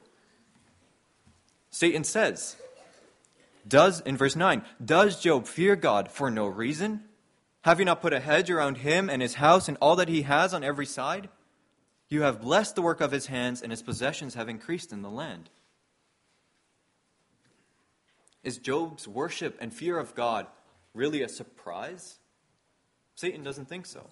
Satan 1.70 2.04
says, 2.04 2.56
does 3.66 4.00
in 4.00 4.16
verse 4.16 4.36
9, 4.36 4.62
does 4.84 5.20
Job 5.20 5.46
fear 5.46 5.74
God 5.74 6.10
for 6.10 6.30
no 6.30 6.46
reason? 6.46 7.04
Have 7.62 7.78
you 7.78 7.84
not 7.84 8.02
put 8.02 8.12
a 8.12 8.20
hedge 8.20 8.50
around 8.50 8.78
him 8.78 9.08
and 9.08 9.22
his 9.22 9.34
house 9.34 9.68
and 9.68 9.78
all 9.80 9.96
that 9.96 10.08
he 10.08 10.22
has 10.22 10.52
on 10.52 10.64
every 10.64 10.84
side? 10.84 11.28
You 12.12 12.20
have 12.24 12.42
blessed 12.42 12.74
the 12.74 12.82
work 12.82 13.00
of 13.00 13.10
his 13.10 13.28
hands, 13.28 13.62
and 13.62 13.72
his 13.72 13.80
possessions 13.80 14.34
have 14.34 14.50
increased 14.50 14.92
in 14.92 15.00
the 15.00 15.08
land. 15.08 15.48
Is 18.44 18.58
Job's 18.58 19.08
worship 19.08 19.56
and 19.62 19.72
fear 19.72 19.98
of 19.98 20.14
God 20.14 20.46
really 20.92 21.22
a 21.22 21.28
surprise? 21.30 22.18
Satan 23.14 23.42
doesn't 23.42 23.66
think 23.66 23.86
so. 23.86 24.10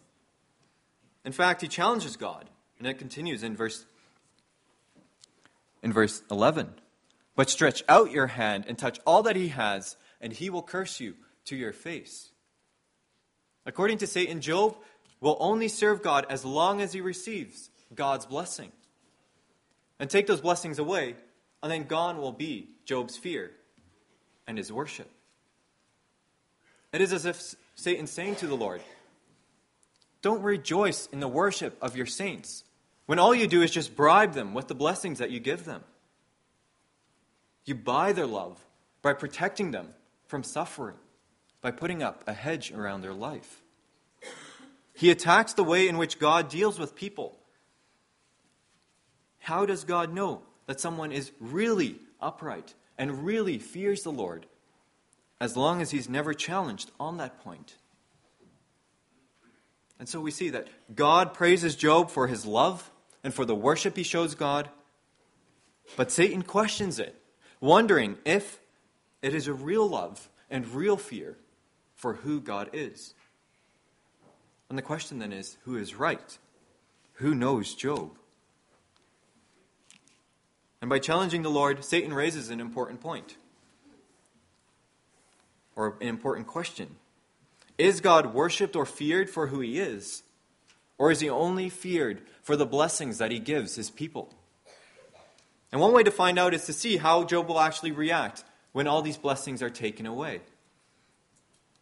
In 1.27 1.33
fact, 1.33 1.61
he 1.61 1.69
challenges 1.69 2.17
God, 2.17 2.49
and 2.79 2.87
it 2.87 2.99
continues 2.99 3.43
in 3.43 3.55
verse 3.55 3.85
in 5.83 5.93
verse 5.93 6.23
11. 6.31 6.71
But 7.37 7.51
stretch 7.51 7.83
out 7.87 8.13
your 8.13 8.29
hand 8.29 8.65
and 8.67 8.79
touch 8.79 8.99
all 9.07 9.23
that 9.25 9.37
he 9.37 9.49
has, 9.49 9.99
and 10.23 10.33
he 10.33 10.49
will 10.49 10.63
curse 10.63 11.01
you 11.01 11.17
to 11.45 11.55
your 11.55 11.75
face. 11.75 12.31
According 13.67 13.99
to 13.99 14.07
Satan, 14.07 14.41
Job 14.41 14.75
will 15.21 15.37
only 15.39 15.69
serve 15.69 16.01
God 16.01 16.25
as 16.31 16.47
long 16.47 16.81
as 16.81 16.95
he 16.95 17.03
receives 17.03 17.70
God's 17.95 18.27
blessing. 18.27 18.73
And 19.99 20.09
take 20.09 20.27
those 20.27 20.41
blessings 20.41 20.79
away, 20.79 21.15
and 21.63 21.71
then 21.71 21.85
gone 21.85 22.19
will 22.19 22.33
be 22.33 22.71
Job's 22.85 23.17
fear 23.17 23.51
and 24.47 24.57
his 24.57 24.73
worship. 24.73 25.11
It 26.93 27.01
is 27.01 27.13
as 27.13 27.27
if 27.27 27.55
Satan's 27.75 28.11
saying 28.11 28.37
to 28.37 28.47
the 28.47 28.57
Lord, 28.57 28.81
Don't 30.23 30.43
rejoice 30.43 31.09
in 31.13 31.21
the 31.21 31.29
worship 31.29 31.77
of 31.81 31.97
your 31.97 32.07
saints 32.07 32.65
when 33.07 33.19
all 33.19 33.35
you 33.35 33.47
do 33.47 33.63
is 33.63 33.71
just 33.71 33.97
bribe 33.97 34.35
them 34.35 34.55
with 34.55 34.69
the 34.69 34.75
blessings 34.75 35.19
that 35.19 35.31
you 35.31 35.41
give 35.41 35.65
them. 35.65 35.83
You 37.65 37.75
buy 37.75 38.13
their 38.13 38.27
love 38.27 38.65
by 39.03 39.13
protecting 39.13 39.71
them 39.71 39.89
from 40.27 40.43
suffering, 40.43 40.97
by 41.61 41.73
putting 41.73 42.03
up 42.03 42.23
a 42.27 42.33
hedge 42.33 42.73
around 42.73 43.01
their 43.03 43.13
life. 43.13 43.63
He 44.95 45.11
attacks 45.11 45.55
the 45.55 45.65
way 45.65 45.89
in 45.89 45.99
which 45.99 46.19
God 46.19 46.49
deals 46.49 46.79
with 46.79 46.95
people. 46.95 47.37
How 49.41 49.67
does 49.67 49.85
God 49.85 50.13
know 50.13 50.43
that 50.67 50.81
someone 50.81 51.11
is 51.11 51.33
really 51.41 51.97
upright 52.21 52.75
and 53.01 53.25
really 53.25 53.59
fears 53.59 54.03
the 54.03 54.13
Lord, 54.13 54.47
as 55.41 55.57
long 55.57 55.81
as 55.81 55.91
he's 55.91 56.09
never 56.09 56.35
challenged 56.35 56.91
on 57.01 57.17
that 57.17 57.41
point. 57.43 57.77
And 59.99 60.09
so 60.09 60.21
we 60.21 60.31
see 60.31 60.51
that 60.51 60.69
God 60.95 61.35
praises 61.35 61.77
Job 61.77 62.11
for 62.11 62.27
his 62.27 62.45
love 62.45 62.91
and 63.25 63.33
for 63.33 63.45
the 63.45 63.55
worship 63.55 63.97
he 63.97 64.03
shows 64.03 64.35
God, 64.35 64.69
but 65.97 66.11
Satan 66.11 66.43
questions 66.43 66.99
it, 66.99 67.21
wondering 67.61 68.19
if 68.25 68.61
it 69.23 69.35
is 69.35 69.49
a 69.49 69.55
real 69.55 69.89
love 69.89 70.29
and 70.51 70.67
real 70.69 70.97
fear 70.97 71.37
for 71.95 72.15
who 72.15 72.41
God 72.41 72.71
is. 72.73 73.15
And 74.69 74.77
the 74.77 74.83
question 74.83 75.19
then 75.19 75.33
is 75.33 75.57
who 75.65 75.77
is 75.77 75.95
right? 75.95 76.39
Who 77.15 77.35
knows 77.35 77.75
Job? 77.75 78.20
And 80.81 80.89
by 80.89 80.99
challenging 80.99 81.43
the 81.43 81.51
Lord, 81.51 81.85
Satan 81.85 82.15
raises 82.15 82.49
an 82.51 82.61
important 82.61 83.01
point. 83.01 83.37
or 85.77 85.97
an 86.01 86.09
important 86.09 86.47
question. 86.47 86.97
Is 87.79 88.01
God 88.01 88.35
worshiped 88.35 88.77
or 88.77 88.85
feared 88.85 89.31
for 89.31 89.47
who 89.47 89.61
he 89.61 89.79
is? 89.79 90.23
Or 90.99 91.11
is 91.11 91.21
he 91.21 91.31
only 91.31 91.71
feared 91.71 92.21
for 92.43 92.57
the 92.57 92.67
blessings 92.67 93.19
that 93.19 93.31
he 93.31 93.39
gives 93.39 93.77
his 93.77 93.91
people? 93.91 94.35
And 95.73 95.81
one 95.81 95.93
way 95.93 96.03
to 96.03 96.11
find 96.11 96.39
out 96.39 96.53
is 96.53 96.67
to 96.67 96.73
see 96.73 96.99
how 96.99 97.25
Job 97.25 97.49
will 97.49 97.61
actually 97.61 97.93
react 97.93 98.45
when 98.73 98.87
all 98.87 99.01
these 99.01 99.17
blessings 99.17 99.63
are 99.63 99.71
taken 99.71 100.05
away. 100.05 100.41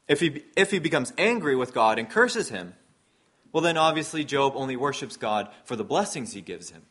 If 0.06 0.20
he, 0.20 0.44
if 0.56 0.70
he 0.70 0.78
becomes 0.78 1.12
angry 1.18 1.56
with 1.56 1.74
God 1.74 1.98
and 1.98 2.08
curses 2.08 2.50
him, 2.50 2.74
well, 3.52 3.62
then 3.62 3.76
obviously 3.76 4.24
Job 4.24 4.52
only 4.54 4.76
worships 4.76 5.16
God 5.16 5.48
for 5.64 5.74
the 5.74 5.84
blessings 5.84 6.32
he 6.34 6.40
gives 6.40 6.70
him. 6.70 6.82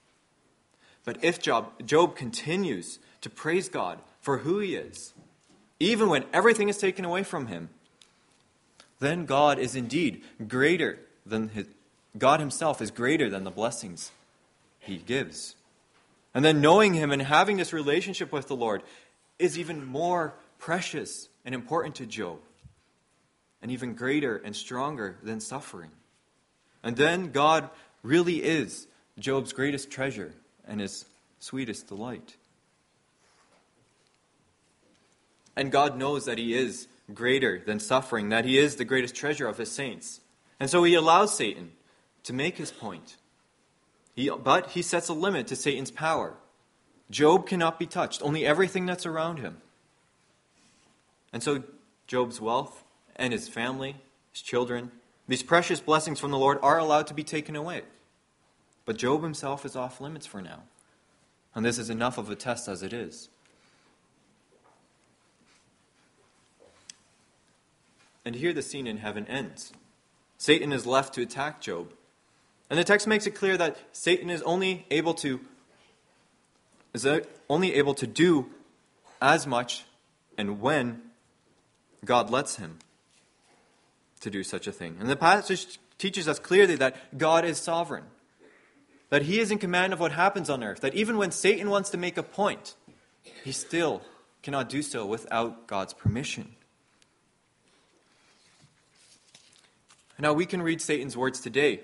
But 1.08 1.24
if 1.24 1.42
Job, 1.42 1.72
Job 1.86 2.18
continues 2.18 3.00
to 3.22 3.30
praise 3.30 3.70
God 3.70 4.00
for 4.20 4.40
who 4.40 4.60
he 4.60 4.76
is, 4.76 5.14
even 5.80 6.10
when 6.10 6.26
everything 6.34 6.68
is 6.68 6.78
taken 6.78 7.06
away 7.06 7.24
from 7.24 7.48
him, 7.48 7.70
then 9.00 9.26
God 9.26 9.58
is 9.58 9.74
indeed 9.74 10.22
greater 10.50 11.00
than 11.26 11.48
his, 11.48 11.66
God 12.18 12.42
himself 12.42 12.82
is 12.82 12.92
greater 12.92 13.30
than 13.30 13.46
the 13.46 13.52
blessings 13.52 14.12
he 14.80 14.98
gives. 14.98 15.56
And 16.34 16.44
then 16.44 16.60
knowing 16.60 16.94
him 16.94 17.14
and 17.14 17.22
having 17.22 17.56
this 17.56 17.72
relationship 17.72 18.34
with 18.34 18.50
the 18.50 18.58
Lord 18.58 18.84
is 19.40 19.58
even 19.58 19.86
more 19.86 20.34
precious 20.60 21.30
and 21.46 21.56
important 21.56 21.96
to 21.96 22.06
Job, 22.06 22.40
and 23.62 23.72
even 23.72 23.94
greater 23.94 24.36
and 24.36 24.54
stronger 24.54 25.16
than 25.24 25.40
suffering. 25.40 25.92
And 26.84 26.98
then 26.98 27.32
God 27.32 27.70
really 28.04 28.44
is 28.44 28.88
Job's 29.18 29.54
greatest 29.54 29.90
treasure 29.90 30.34
and 30.68 30.80
his 30.80 31.06
sweetest 31.40 31.88
delight. 31.88 32.36
And 35.56 35.72
God 35.72 35.98
knows 35.98 36.26
that 36.26 36.38
he 36.38 36.54
is 36.54 36.88
greater 37.14 37.62
than 37.66 37.80
suffering, 37.80 38.30
that 38.30 38.46
he 38.46 38.58
is 38.58 38.76
the 38.76 38.86
greatest 38.86 39.16
treasure 39.16 39.48
of 39.48 39.58
his 39.58 39.72
saints. 39.72 40.22
And 40.60 40.70
so 40.70 40.84
he 40.84 40.94
allows 40.94 41.36
Satan 41.36 41.72
to 42.24 42.34
make 42.34 42.58
his 42.58 42.72
point. 42.72 43.16
He, 44.16 44.30
but 44.30 44.72
he 44.72 44.82
sets 44.82 45.10
a 45.10 45.14
limit 45.14 45.48
to 45.48 45.56
Satan's 45.56 45.92
power. 45.92 46.34
Job 47.10 47.48
cannot 47.48 47.80
be 47.80 47.86
touched, 47.86 48.22
only 48.22 48.46
everything 48.46 48.86
that's 48.86 49.06
around 49.06 49.40
him. 49.40 49.62
And 51.32 51.42
so 51.42 51.64
Job's 52.08 52.42
wealth 52.42 52.84
and 53.16 53.32
his 53.32 53.48
family, 53.48 53.96
his 54.34 54.42
children, 54.42 54.92
these 55.28 55.44
precious 55.44 55.80
blessings 55.80 56.20
from 56.20 56.32
the 56.32 56.38
Lord 56.38 56.58
are 56.62 56.78
allowed 56.78 57.08
to 57.08 57.14
be 57.14 57.24
taken 57.24 57.56
away. 57.56 57.82
But 58.88 58.98
Job 58.98 59.22
himself 59.22 59.66
is 59.66 59.76
off 59.76 60.02
limits 60.02 60.26
for 60.26 60.42
now. 60.42 60.64
And 61.54 61.66
this 61.66 61.78
is 61.78 61.90
enough 61.90 62.18
of 62.18 62.30
a 62.32 62.36
test 62.36 62.68
as 62.68 62.82
it 62.82 62.94
is. 62.94 63.30
And 68.26 68.34
here 68.34 68.54
the 68.54 68.62
scene 68.62 68.88
in 68.88 68.98
heaven 68.98 69.28
ends. 69.28 69.74
Satan 70.38 70.72
is 70.72 70.86
left 70.86 71.14
to 71.16 71.22
attack 71.22 71.60
Job. 71.60 71.92
And 72.70 72.80
the 72.80 72.84
text 72.84 73.08
makes 73.08 73.28
it 73.28 73.32
clear 73.32 73.58
that 73.58 73.78
Satan 73.92 74.30
is 74.30 74.42
only 74.44 74.86
able 74.90 75.14
to 75.16 75.42
is 76.94 77.06
only 77.50 77.76
able 77.76 77.94
to 77.94 78.08
do 78.08 78.48
as 79.22 79.46
much 79.46 79.84
and 80.38 80.62
when 80.62 81.02
God 82.06 82.30
lets 82.30 82.56
him 82.56 82.80
to 84.22 84.30
do 84.30 84.44
such 84.44 84.66
a 84.66 84.72
thing. 84.72 84.98
And 85.00 85.10
the 85.10 85.16
passage 85.16 85.78
teaches 85.98 86.28
us 86.28 86.40
clearly 86.40 86.76
that 86.76 87.18
God 87.18 87.46
is 87.46 87.58
sovereign, 87.58 88.06
that 89.10 89.24
he 89.24 89.40
is 89.40 89.52
in 89.52 89.58
command 89.58 89.94
of 89.94 90.00
what 90.00 90.12
happens 90.12 90.50
on 90.50 90.64
earth, 90.64 90.82
that 90.82 90.94
even 90.94 91.18
when 91.18 91.32
Satan 91.32 91.70
wants 91.70 91.90
to 91.92 91.98
make 91.98 92.18
a 92.18 92.24
point, 92.24 92.76
he 93.44 93.52
still 93.52 94.02
cannot 94.44 94.70
do 94.70 94.82
so 94.82 95.06
without 95.06 95.68
God's 95.68 95.94
permission. 95.94 96.56
Now, 100.20 100.34
we 100.34 100.46
can 100.46 100.62
read 100.62 100.82
Satan's 100.82 101.16
words 101.16 101.40
today 101.40 101.82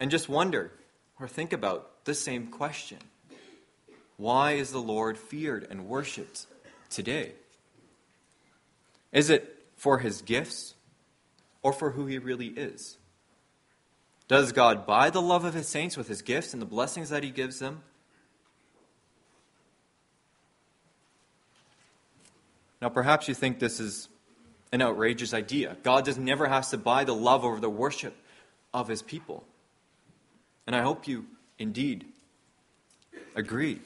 and 0.00 0.10
just 0.10 0.28
wonder 0.28 0.72
or 1.20 1.28
think 1.28 1.52
about 1.52 2.04
the 2.04 2.14
same 2.14 2.48
question 2.48 2.98
Why 4.16 4.52
is 4.52 4.72
the 4.72 4.80
Lord 4.80 5.16
feared 5.16 5.66
and 5.70 5.86
worshiped 5.86 6.46
today? 6.90 7.32
Is 9.12 9.30
it 9.30 9.64
for 9.76 9.98
his 9.98 10.22
gifts 10.22 10.74
or 11.62 11.72
for 11.72 11.92
who 11.92 12.06
he 12.06 12.18
really 12.18 12.48
is? 12.48 12.96
Does 14.32 14.52
God 14.52 14.86
buy 14.86 15.10
the 15.10 15.20
love 15.20 15.44
of 15.44 15.52
his 15.52 15.68
saints 15.68 15.94
with 15.94 16.08
his 16.08 16.22
gifts 16.22 16.54
and 16.54 16.62
the 16.62 16.64
blessings 16.64 17.10
that 17.10 17.22
he 17.22 17.28
gives 17.28 17.58
them? 17.58 17.82
Now, 22.80 22.88
perhaps 22.88 23.28
you 23.28 23.34
think 23.34 23.58
this 23.58 23.78
is 23.78 24.08
an 24.72 24.80
outrageous 24.80 25.34
idea. 25.34 25.76
God 25.82 26.06
does 26.06 26.16
never 26.16 26.46
has 26.46 26.70
to 26.70 26.78
buy 26.78 27.04
the 27.04 27.14
love 27.14 27.44
or 27.44 27.60
the 27.60 27.68
worship 27.68 28.16
of 28.72 28.88
his 28.88 29.02
people. 29.02 29.44
And 30.66 30.74
I 30.74 30.80
hope 30.80 31.06
you 31.06 31.26
indeed 31.58 32.06
agree 33.36 33.80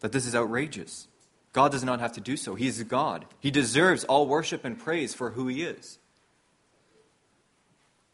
that 0.00 0.10
this 0.10 0.26
is 0.26 0.34
outrageous. 0.34 1.06
God 1.52 1.70
does 1.70 1.84
not 1.84 2.00
have 2.00 2.14
to 2.14 2.20
do 2.20 2.36
so. 2.36 2.56
He 2.56 2.66
is 2.66 2.82
God. 2.82 3.26
He 3.38 3.52
deserves 3.52 4.02
all 4.02 4.26
worship 4.26 4.64
and 4.64 4.76
praise 4.76 5.14
for 5.14 5.30
who 5.30 5.46
he 5.46 5.62
is. 5.62 6.00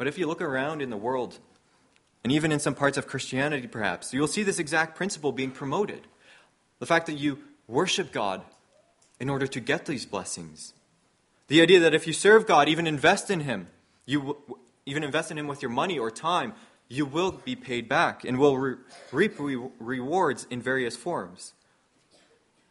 But 0.03 0.09
if 0.09 0.19
you 0.19 0.27
look 0.27 0.43
around 0.43 0.83
in 0.83 0.91
the 0.91 0.97
world, 0.97 1.39
and 2.25 2.33
even 2.33 2.51
in 2.51 2.59
some 2.59 2.75
parts 2.75 2.99
of 2.99 3.07
Christianity 3.07 3.69
perhaps, 3.69 4.13
you'll 4.13 4.27
see 4.27 4.43
this 4.43 4.59
exact 4.59 4.97
principle 4.97 5.31
being 5.31 5.53
promoted. 5.53 6.09
The 6.81 6.87
fact 6.87 7.07
that 7.07 7.21
you 7.21 7.39
worship 7.69 8.11
God 8.11 8.43
in 9.21 9.31
order 9.31 9.47
to 9.47 9.61
get 9.61 9.87
these 9.87 10.05
blessings. 10.05 10.75
The 11.47 11.63
idea 11.63 11.79
that 11.79 11.95
if 11.95 12.09
you 12.09 12.13
serve 12.13 12.49
God, 12.49 12.69
even 12.69 12.89
invest 12.89 13.31
in 13.31 13.43
Him, 13.43 13.69
you 14.05 14.39
even 14.87 15.05
invest 15.05 15.31
in 15.31 15.39
Him 15.39 15.47
with 15.47 15.63
your 15.63 15.71
money 15.71 16.01
or 16.01 16.11
time, 16.11 16.55
you 16.89 17.07
will 17.07 17.31
be 17.31 17.55
paid 17.55 17.89
back 17.89 18.25
and 18.25 18.41
will 18.41 18.59
re- 18.59 18.79
reap 19.13 19.39
re- 19.39 19.69
rewards 19.79 20.49
in 20.51 20.61
various 20.61 20.97
forms. 20.97 21.53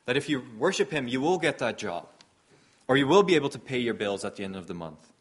That 0.05 0.17
if 0.17 0.27
you 0.27 0.43
worship 0.57 0.91
Him, 0.91 1.07
you 1.07 1.21
will 1.21 1.37
get 1.37 1.59
that 1.59 1.77
job, 1.77 2.09
or 2.89 2.97
you 2.97 3.07
will 3.07 3.23
be 3.23 3.35
able 3.35 3.51
to 3.51 3.57
pay 3.57 3.79
your 3.79 3.93
bills 3.93 4.25
at 4.25 4.35
the 4.35 4.43
end 4.43 4.57
of 4.57 4.67
the 4.67 4.73
month, 4.73 5.13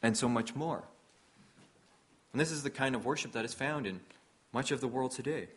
and 0.00 0.16
so 0.16 0.28
much 0.28 0.54
more. 0.54 0.84
And 2.32 2.40
this 2.40 2.50
is 2.50 2.62
the 2.62 2.70
kind 2.70 2.94
of 2.94 3.04
worship 3.04 3.32
that 3.32 3.44
is 3.44 3.54
found 3.54 3.86
in 3.86 4.00
much 4.52 4.70
of 4.70 4.80
the 4.80 4.88
world 4.88 5.12
today. 5.12 5.48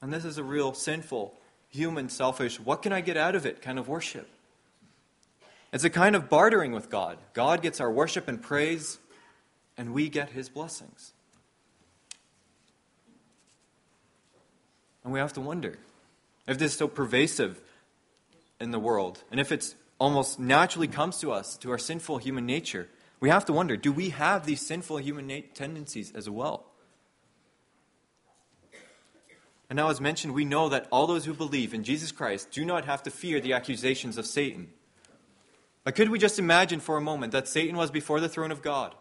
And 0.00 0.12
this 0.12 0.24
is 0.24 0.38
a 0.38 0.44
real 0.44 0.74
sinful, 0.74 1.34
human, 1.70 2.08
selfish, 2.08 2.60
what 2.60 2.82
can 2.82 2.92
I 2.92 3.00
get 3.00 3.16
out 3.16 3.34
of 3.34 3.46
it 3.46 3.62
kind 3.62 3.78
of 3.78 3.88
worship. 3.88 4.28
It's 5.72 5.82
a 5.82 5.90
kind 5.90 6.14
of 6.14 6.28
bartering 6.28 6.72
with 6.72 6.88
God. 6.88 7.18
God 7.32 7.62
gets 7.62 7.80
our 7.80 7.90
worship 7.90 8.28
and 8.28 8.40
praise, 8.40 8.98
and 9.76 9.92
we 9.92 10.08
get 10.08 10.30
his 10.30 10.48
blessings. 10.48 11.12
And 15.02 15.12
we 15.12 15.18
have 15.18 15.32
to 15.32 15.40
wonder 15.40 15.78
if 16.46 16.58
this 16.58 16.72
is 16.72 16.78
so 16.78 16.86
pervasive 16.86 17.60
in 18.60 18.70
the 18.70 18.78
world, 18.78 19.22
and 19.30 19.40
if 19.40 19.50
it 19.50 19.74
almost 19.98 20.38
naturally 20.38 20.86
comes 20.86 21.18
to 21.20 21.32
us, 21.32 21.56
to 21.58 21.70
our 21.70 21.78
sinful 21.78 22.18
human 22.18 22.46
nature, 22.46 22.88
we 23.24 23.30
have 23.30 23.46
to 23.46 23.54
wonder 23.54 23.74
do 23.74 23.90
we 23.90 24.10
have 24.10 24.44
these 24.44 24.60
sinful 24.60 24.98
human 24.98 25.42
tendencies 25.54 26.12
as 26.14 26.28
well? 26.28 26.66
And 29.70 29.78
now, 29.78 29.88
as 29.88 29.98
mentioned, 29.98 30.34
we 30.34 30.44
know 30.44 30.68
that 30.68 30.88
all 30.92 31.06
those 31.06 31.24
who 31.24 31.32
believe 31.32 31.72
in 31.72 31.84
Jesus 31.84 32.12
Christ 32.12 32.50
do 32.50 32.66
not 32.66 32.84
have 32.84 33.02
to 33.04 33.10
fear 33.10 33.40
the 33.40 33.54
accusations 33.54 34.18
of 34.18 34.26
Satan. 34.26 34.68
But 35.84 35.94
could 35.94 36.10
we 36.10 36.18
just 36.18 36.38
imagine 36.38 36.80
for 36.80 36.98
a 36.98 37.00
moment 37.00 37.32
that 37.32 37.48
Satan 37.48 37.78
was 37.78 37.90
before 37.90 38.20
the 38.20 38.28
throne 38.28 38.52
of 38.52 38.60
God 38.60 38.94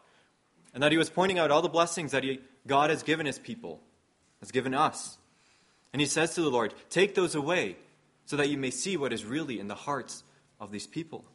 and 0.74 0.82
that 0.82 0.94
he 0.94 0.98
was 0.98 1.10
pointing 1.10 1.38
out 1.38 1.52
all 1.52 1.62
the 1.62 1.68
blessings 1.68 2.14
that 2.14 2.24
he, 2.24 2.40
God 2.66 2.92
has 2.92 3.04
given 3.04 3.26
his 3.26 3.40
people, 3.40 3.82
has 4.40 4.52
given 4.52 4.74
us? 4.74 5.18
And 5.92 6.00
he 6.00 6.08
says 6.08 6.34
to 6.36 6.42
the 6.42 6.50
Lord, 6.50 6.74
Take 6.90 7.14
those 7.14 7.36
away 7.36 7.76
so 8.26 8.38
that 8.38 8.48
you 8.48 8.58
may 8.58 8.72
see 8.72 8.96
what 8.96 9.12
is 9.12 9.26
really 9.26 9.60
in 9.60 9.68
the 9.68 9.76
hearts 9.76 10.24
of 10.62 10.72
these 10.72 10.88
people. 10.88 11.26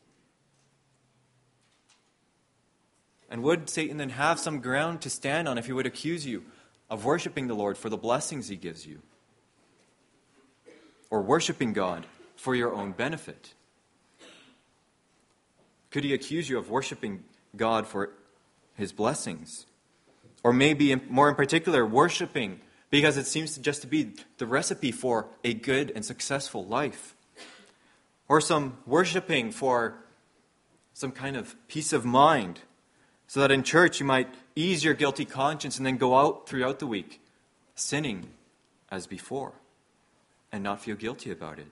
And 3.31 3.43
would 3.43 3.69
Satan 3.69 3.99
then 3.99 4.11
have 4.11 4.41
some 4.41 4.61
ground 4.61 5.03
to 5.03 5.11
stand 5.11 5.49
on 5.49 5.59
if 5.59 5.67
he 5.67 5.73
would 5.73 5.87
accuse 5.87 6.27
you 6.27 6.45
of 6.89 7.05
worshiping 7.05 7.47
the 7.47 7.55
Lord 7.55 7.77
for 7.77 7.91
the 7.91 7.97
blessings 7.97 8.49
he 8.49 8.57
gives 8.57 8.87
you? 8.87 9.03
Or 11.11 11.21
worshiping 11.23 11.73
God 11.73 12.07
for 12.37 12.55
your 12.55 12.73
own 12.75 12.93
benefit? 12.93 13.55
Could 15.91 16.05
he 16.05 16.15
accuse 16.15 16.49
you 16.49 16.59
of 16.59 16.71
worshiping 16.71 17.25
God 17.57 17.87
for 17.87 18.11
his 18.75 18.93
blessings? 18.93 19.67
Or 20.43 20.53
maybe, 20.53 20.95
more 20.95 21.29
in 21.29 21.35
particular, 21.35 21.85
worshiping 21.85 22.61
because 22.91 23.17
it 23.17 23.27
seems 23.27 23.55
to 23.55 23.61
just 23.61 23.83
to 23.83 23.87
be 23.87 24.15
the 24.39 24.47
recipe 24.47 24.93
for 24.93 25.27
a 25.45 25.53
good 25.53 25.93
and 25.95 26.05
successful 26.05 26.65
life? 26.65 27.15
Or 28.29 28.41
some 28.41 28.79
worshiping 28.87 29.51
for 29.51 29.95
some 30.93 31.13
kind 31.13 31.37
of 31.37 31.55
peace 31.69 31.93
of 31.93 32.05
mind 32.05 32.61
so 33.29 33.39
that 33.41 33.53
in 33.53 33.63
church 33.63 34.01
you 34.01 34.07
might 34.07 34.29
ease 34.57 34.83
your 34.83 34.95
guilty 34.95 35.25
conscience 35.25 35.77
and 35.77 35.87
then 35.87 35.97
go 35.97 36.19
out 36.19 36.49
throughout 36.49 36.81
the 36.81 36.87
week 36.87 37.21
sinning 37.77 38.31
as 38.91 39.07
before 39.07 39.53
and 40.51 40.65
not 40.65 40.83
feel 40.83 40.97
guilty 40.97 41.31
about 41.31 41.61
it? 41.61 41.69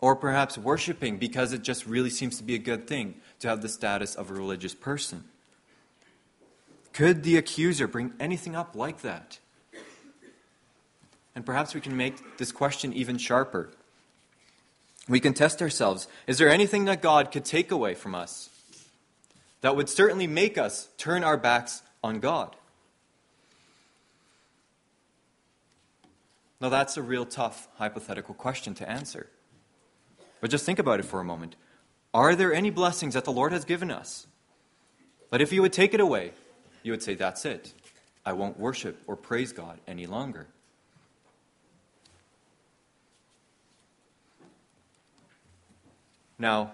or 0.00 0.14
perhaps 0.14 0.56
worshiping 0.56 1.18
because 1.18 1.52
it 1.52 1.62
just 1.62 1.86
really 1.86 2.10
seems 2.10 2.36
to 2.38 2.42
be 2.42 2.54
a 2.54 2.58
good 2.58 2.86
thing 2.86 3.14
to 3.40 3.48
have 3.48 3.62
the 3.62 3.68
status 3.68 4.14
of 4.14 4.30
a 4.30 4.34
religious 4.34 4.74
person. 4.74 5.24
Could 6.92 7.22
the 7.22 7.36
accuser 7.36 7.86
bring 7.86 8.12
anything 8.18 8.54
up 8.54 8.74
like 8.74 9.02
that? 9.02 9.38
And 11.34 11.44
perhaps 11.46 11.74
we 11.74 11.80
can 11.80 11.96
make 11.96 12.38
this 12.38 12.50
question 12.50 12.92
even 12.92 13.18
sharper. 13.18 13.70
We 15.08 15.20
can 15.20 15.34
test 15.34 15.62
ourselves. 15.62 16.08
Is 16.26 16.38
there 16.38 16.48
anything 16.48 16.84
that 16.86 17.00
God 17.00 17.30
could 17.30 17.44
take 17.44 17.70
away 17.70 17.94
from 17.94 18.14
us 18.14 18.50
that 19.60 19.76
would 19.76 19.88
certainly 19.88 20.26
make 20.26 20.56
us 20.58 20.88
turn 20.96 21.24
our 21.24 21.36
backs 21.36 21.82
on 22.02 22.20
God? 22.20 22.54
Now, 26.60 26.68
that's 26.68 26.96
a 26.96 27.02
real 27.02 27.24
tough 27.24 27.68
hypothetical 27.76 28.34
question 28.34 28.74
to 28.74 28.88
answer. 28.88 29.28
But 30.40 30.50
just 30.50 30.64
think 30.64 30.78
about 30.78 31.00
it 31.00 31.04
for 31.04 31.20
a 31.20 31.24
moment. 31.24 31.56
Are 32.12 32.34
there 32.34 32.52
any 32.52 32.70
blessings 32.70 33.14
that 33.14 33.24
the 33.24 33.32
Lord 33.32 33.52
has 33.52 33.64
given 33.64 33.90
us? 33.90 34.26
But 35.30 35.40
if 35.40 35.52
you 35.52 35.62
would 35.62 35.72
take 35.72 35.94
it 35.94 36.00
away, 36.00 36.32
you 36.82 36.92
would 36.92 37.02
say, 37.02 37.14
That's 37.14 37.44
it. 37.44 37.72
I 38.24 38.32
won't 38.32 38.58
worship 38.58 39.00
or 39.06 39.16
praise 39.16 39.52
God 39.52 39.78
any 39.86 40.06
longer. 40.06 40.46
Now, 46.38 46.72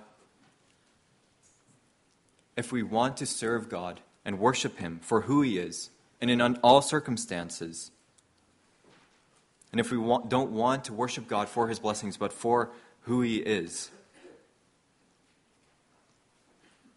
if 2.57 2.73
we 2.73 2.83
want 2.83 3.17
to 3.19 3.27
serve 3.27 3.69
God 3.69 4.01
and 4.25 4.39
worship 4.39 4.79
Him 4.79 5.01
for 5.03 5.23
who 5.23 5.43
He 5.43 5.59
is, 5.59 5.91
and 6.21 6.31
in 6.31 6.41
all 6.41 6.83
circumstances, 6.83 7.91
and 9.73 9.81
if 9.81 9.91
we 9.91 9.99
want, 9.99 10.29
don't 10.29 10.53
want 10.53 10.85
to 10.85 10.93
worship 10.93 11.27
God 11.27 11.49
for 11.49 11.69
His 11.69 11.79
blessings, 11.79 12.17
but 12.17 12.33
for 12.33 12.71
who 13.03 13.21
He 13.23 13.37
is, 13.37 13.91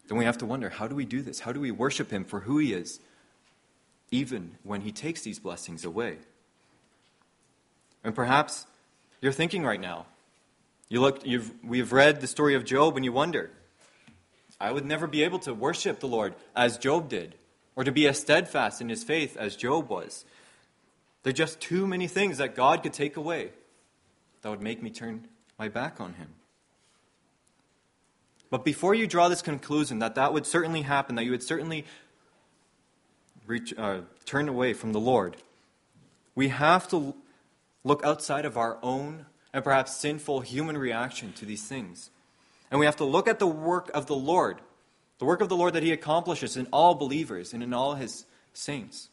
then 0.08 0.16
we 0.16 0.24
have 0.24 0.38
to 0.38 0.46
wonder 0.46 0.70
how 0.70 0.86
do 0.88 0.94
we 0.94 1.04
do 1.04 1.20
this? 1.20 1.40
How 1.40 1.52
do 1.52 1.60
we 1.60 1.70
worship 1.70 2.10
Him 2.10 2.24
for 2.24 2.40
who 2.40 2.58
He 2.58 2.72
is, 2.72 3.00
even 4.10 4.52
when 4.62 4.82
He 4.82 4.92
takes 4.92 5.22
these 5.22 5.38
blessings 5.38 5.84
away? 5.84 6.18
And 8.04 8.14
perhaps 8.14 8.66
you're 9.20 9.32
thinking 9.32 9.64
right 9.64 9.80
now, 9.80 10.06
you 10.88 11.00
look, 11.00 11.26
you've, 11.26 11.52
we've 11.62 11.92
read 11.92 12.20
the 12.20 12.26
story 12.26 12.54
of 12.54 12.64
Job 12.64 12.96
and 12.96 13.04
you 13.04 13.12
wonder, 13.12 13.50
I 14.60 14.72
would 14.72 14.84
never 14.84 15.06
be 15.06 15.22
able 15.22 15.38
to 15.40 15.54
worship 15.54 16.00
the 16.00 16.08
Lord 16.08 16.34
as 16.56 16.78
Job 16.78 17.08
did, 17.08 17.34
or 17.76 17.84
to 17.84 17.92
be 17.92 18.08
as 18.08 18.18
steadfast 18.18 18.80
in 18.80 18.88
his 18.88 19.04
faith 19.04 19.36
as 19.36 19.56
Job 19.56 19.88
was. 19.88 20.24
There 21.22 21.30
are 21.30 21.34
just 21.34 21.60
too 21.60 21.86
many 21.86 22.08
things 22.08 22.38
that 22.38 22.54
God 22.54 22.82
could 22.82 22.92
take 22.92 23.16
away 23.16 23.50
that 24.42 24.50
would 24.50 24.62
make 24.62 24.82
me 24.82 24.90
turn 24.90 25.28
my 25.58 25.68
back 25.68 26.00
on 26.00 26.14
him. 26.14 26.28
But 28.50 28.64
before 28.64 28.94
you 28.94 29.06
draw 29.06 29.28
this 29.28 29.42
conclusion 29.42 29.98
that 29.98 30.14
that 30.14 30.32
would 30.32 30.46
certainly 30.46 30.82
happen, 30.82 31.16
that 31.16 31.24
you 31.24 31.32
would 31.32 31.42
certainly 31.42 31.84
reach, 33.46 33.74
uh, 33.76 34.00
turn 34.24 34.48
away 34.48 34.72
from 34.72 34.92
the 34.92 35.00
Lord, 35.00 35.36
we 36.34 36.48
have 36.48 36.88
to 36.88 37.14
look 37.84 38.04
outside 38.04 38.44
of 38.44 38.56
our 38.56 38.78
own 38.82 39.26
and 39.52 39.62
perhaps 39.62 39.96
sinful 39.96 40.40
human 40.40 40.78
reaction 40.78 41.32
to 41.34 41.44
these 41.44 41.66
things. 41.66 42.10
And 42.70 42.78
we 42.78 42.86
have 42.86 42.96
to 42.96 43.04
look 43.04 43.28
at 43.28 43.38
the 43.38 43.46
work 43.46 43.90
of 43.94 44.06
the 44.06 44.16
Lord, 44.16 44.60
the 45.18 45.24
work 45.24 45.40
of 45.40 45.48
the 45.48 45.56
Lord 45.56 45.74
that 45.74 45.82
He 45.82 45.92
accomplishes 45.92 46.56
in 46.56 46.66
all 46.72 46.94
believers 46.94 47.52
and 47.52 47.62
in 47.62 47.72
all 47.72 47.94
His 47.94 48.24
saints. 48.52 49.08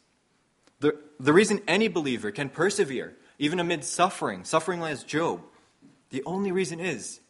The, 0.79 0.97
the 1.19 1.33
reason 1.33 1.61
any 1.67 1.87
believer 1.87 2.31
can 2.31 2.49
persevere, 2.49 3.15
even 3.39 3.59
amid 3.59 3.83
suffering, 3.83 4.43
suffering 4.43 4.81
as 4.83 5.03
Job, 5.03 5.41
the 6.09 6.23
only 6.25 6.51
reason 6.51 6.79
is 6.79 7.21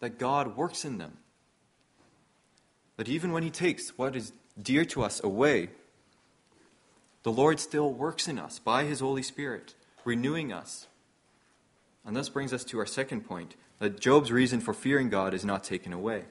that 0.00 0.18
God 0.18 0.56
works 0.56 0.84
in 0.84 0.98
them. 0.98 1.18
That 2.96 3.08
even 3.08 3.32
when 3.32 3.42
He 3.42 3.50
takes 3.50 3.96
what 3.96 4.16
is 4.16 4.32
dear 4.60 4.84
to 4.86 5.02
us 5.02 5.22
away, 5.22 5.70
the 7.22 7.32
Lord 7.32 7.60
still 7.60 7.92
works 7.92 8.26
in 8.26 8.38
us 8.38 8.58
by 8.58 8.84
His 8.84 9.00
Holy 9.00 9.22
Spirit, 9.22 9.74
renewing 10.04 10.52
us. 10.52 10.88
And 12.04 12.16
this 12.16 12.28
brings 12.28 12.52
us 12.52 12.64
to 12.64 12.78
our 12.78 12.86
second 12.86 13.22
point 13.26 13.54
that 13.78 14.00
Job's 14.00 14.32
reason 14.32 14.60
for 14.60 14.74
fearing 14.74 15.08
God 15.08 15.34
is 15.34 15.44
not 15.44 15.64
taken 15.64 15.92
away. 15.92 16.24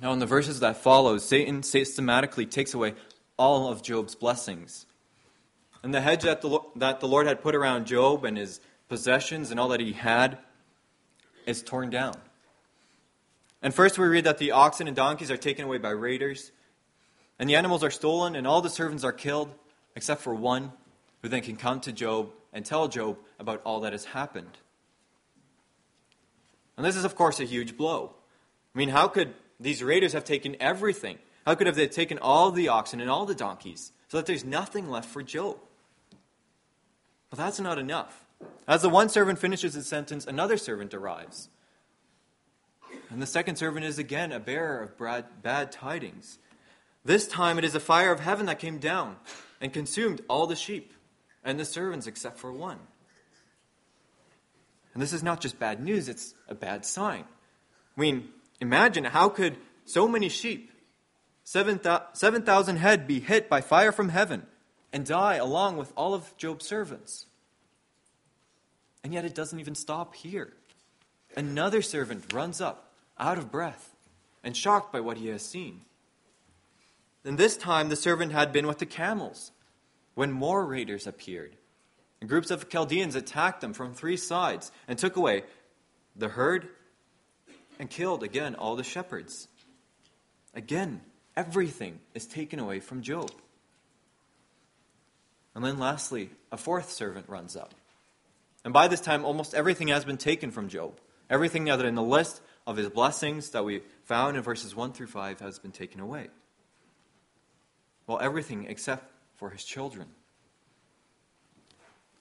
Now, 0.00 0.12
in 0.12 0.18
the 0.18 0.26
verses 0.26 0.60
that 0.60 0.76
follow, 0.76 1.18
Satan 1.18 1.62
systematically 1.62 2.46
takes 2.46 2.74
away 2.74 2.94
all 3.36 3.68
of 3.68 3.82
Job's 3.82 4.14
blessings. 4.14 4.86
And 5.82 5.94
the 5.94 6.00
hedge 6.00 6.22
that 6.22 6.40
the, 6.40 6.60
that 6.76 7.00
the 7.00 7.08
Lord 7.08 7.26
had 7.26 7.42
put 7.42 7.54
around 7.54 7.86
Job 7.86 8.24
and 8.24 8.36
his 8.36 8.60
possessions 8.88 9.50
and 9.50 9.60
all 9.60 9.68
that 9.68 9.80
he 9.80 9.92
had 9.92 10.38
is 11.46 11.62
torn 11.62 11.90
down. 11.90 12.14
And 13.62 13.74
first 13.74 13.98
we 13.98 14.06
read 14.06 14.24
that 14.24 14.38
the 14.38 14.52
oxen 14.52 14.88
and 14.88 14.96
donkeys 14.96 15.30
are 15.30 15.36
taken 15.36 15.64
away 15.64 15.78
by 15.78 15.90
raiders, 15.90 16.52
and 17.38 17.48
the 17.48 17.56
animals 17.56 17.82
are 17.82 17.90
stolen, 17.90 18.36
and 18.36 18.46
all 18.46 18.60
the 18.60 18.70
servants 18.70 19.04
are 19.04 19.12
killed, 19.12 19.50
except 19.96 20.20
for 20.20 20.34
one, 20.34 20.72
who 21.24 21.30
then 21.30 21.40
can 21.40 21.56
come 21.56 21.80
to 21.80 21.90
Job 21.90 22.28
and 22.52 22.66
tell 22.66 22.86
Job 22.86 23.16
about 23.38 23.62
all 23.64 23.80
that 23.80 23.92
has 23.92 24.04
happened. 24.04 24.58
And 26.76 26.84
this 26.84 26.96
is, 26.96 27.06
of 27.06 27.16
course, 27.16 27.40
a 27.40 27.44
huge 27.44 27.78
blow. 27.78 28.12
I 28.74 28.78
mean, 28.78 28.90
how 28.90 29.08
could 29.08 29.32
these 29.58 29.82
raiders 29.82 30.12
have 30.12 30.24
taken 30.24 30.54
everything? 30.60 31.16
How 31.46 31.54
could 31.54 31.66
have 31.66 31.76
they 31.76 31.88
taken 31.88 32.18
all 32.18 32.50
the 32.50 32.68
oxen 32.68 33.00
and 33.00 33.08
all 33.08 33.24
the 33.24 33.34
donkeys 33.34 33.90
so 34.08 34.18
that 34.18 34.26
there's 34.26 34.44
nothing 34.44 34.90
left 34.90 35.08
for 35.08 35.22
Job? 35.22 35.56
Well, 37.32 37.38
that's 37.38 37.58
not 37.58 37.78
enough. 37.78 38.26
As 38.68 38.82
the 38.82 38.90
one 38.90 39.08
servant 39.08 39.38
finishes 39.38 39.72
his 39.72 39.86
sentence, 39.86 40.26
another 40.26 40.58
servant 40.58 40.92
arrives. 40.92 41.48
And 43.08 43.22
the 43.22 43.26
second 43.26 43.56
servant 43.56 43.86
is 43.86 43.98
again 43.98 44.30
a 44.30 44.40
bearer 44.40 44.82
of 44.82 45.32
bad, 45.42 45.72
tidings. 45.72 46.38
This 47.02 47.26
time 47.26 47.56
it 47.56 47.64
is 47.64 47.74
a 47.74 47.80
fire 47.80 48.12
of 48.12 48.20
heaven 48.20 48.44
that 48.44 48.58
came 48.58 48.76
down 48.76 49.16
and 49.58 49.72
consumed 49.72 50.20
all 50.28 50.46
the 50.46 50.54
sheep 50.54 50.92
and 51.44 51.60
the 51.60 51.64
servants 51.64 52.06
except 52.06 52.38
for 52.38 52.52
one. 52.52 52.78
And 54.94 55.02
this 55.02 55.12
is 55.12 55.22
not 55.22 55.40
just 55.40 55.58
bad 55.58 55.82
news, 55.82 56.08
it's 56.08 56.34
a 56.48 56.54
bad 56.54 56.86
sign. 56.86 57.24
I 57.96 58.00
mean, 58.00 58.28
imagine 58.60 59.04
how 59.04 59.28
could 59.28 59.56
so 59.84 60.08
many 60.08 60.28
sheep, 60.28 60.70
7,000 61.44 62.76
head, 62.76 63.06
be 63.06 63.20
hit 63.20 63.48
by 63.48 63.60
fire 63.60 63.92
from 63.92 64.08
heaven 64.08 64.46
and 64.92 65.04
die 65.04 65.34
along 65.34 65.76
with 65.76 65.92
all 65.96 66.14
of 66.14 66.36
Job's 66.36 66.66
servants? 66.66 67.26
And 69.02 69.12
yet 69.12 69.24
it 69.24 69.34
doesn't 69.34 69.60
even 69.60 69.74
stop 69.74 70.14
here. 70.14 70.52
Another 71.36 71.82
servant 71.82 72.32
runs 72.32 72.60
up, 72.60 72.92
out 73.18 73.36
of 73.36 73.50
breath, 73.50 73.94
and 74.42 74.56
shocked 74.56 74.92
by 74.92 75.00
what 75.00 75.18
he 75.18 75.28
has 75.28 75.42
seen. 75.44 75.82
And 77.24 77.36
this 77.36 77.56
time 77.56 77.88
the 77.88 77.96
servant 77.96 78.32
had 78.32 78.52
been 78.52 78.66
with 78.66 78.78
the 78.78 78.86
camels 78.86 79.50
when 80.14 80.32
more 80.32 80.64
raiders 80.64 81.06
appeared. 81.06 81.56
And 82.20 82.28
groups 82.28 82.50
of 82.50 82.68
Chaldeans 82.68 83.16
attacked 83.16 83.60
them 83.60 83.74
from 83.74 83.92
three 83.92 84.16
sides 84.16 84.72
and 84.88 84.98
took 84.98 85.16
away 85.16 85.44
the 86.16 86.28
herd 86.28 86.68
and 87.78 87.90
killed 87.90 88.22
again 88.22 88.54
all 88.54 88.76
the 88.76 88.84
shepherds. 88.84 89.48
Again, 90.54 91.00
everything 91.36 92.00
is 92.14 92.26
taken 92.26 92.58
away 92.58 92.80
from 92.80 93.02
Job. 93.02 93.30
And 95.54 95.64
then 95.64 95.78
lastly, 95.78 96.30
a 96.50 96.56
fourth 96.56 96.90
servant 96.90 97.28
runs 97.28 97.56
up. 97.56 97.74
And 98.64 98.72
by 98.72 98.88
this 98.88 99.00
time, 99.00 99.24
almost 99.24 99.54
everything 99.54 99.88
has 99.88 100.04
been 100.04 100.16
taken 100.16 100.50
from 100.50 100.68
Job. 100.68 100.98
Everything 101.28 101.64
that 101.64 101.84
in 101.84 101.94
the 101.94 102.02
list 102.02 102.40
of 102.66 102.76
his 102.76 102.88
blessings 102.88 103.50
that 103.50 103.64
we 103.64 103.82
found 104.04 104.36
in 104.36 104.42
verses 104.42 104.74
1 104.74 104.92
through 104.92 105.06
5 105.06 105.40
has 105.40 105.58
been 105.58 105.72
taken 105.72 106.00
away. 106.00 106.28
Well, 108.06 108.18
everything 108.20 108.66
except 108.68 109.13
for 109.36 109.50
his 109.50 109.64
children. 109.64 110.08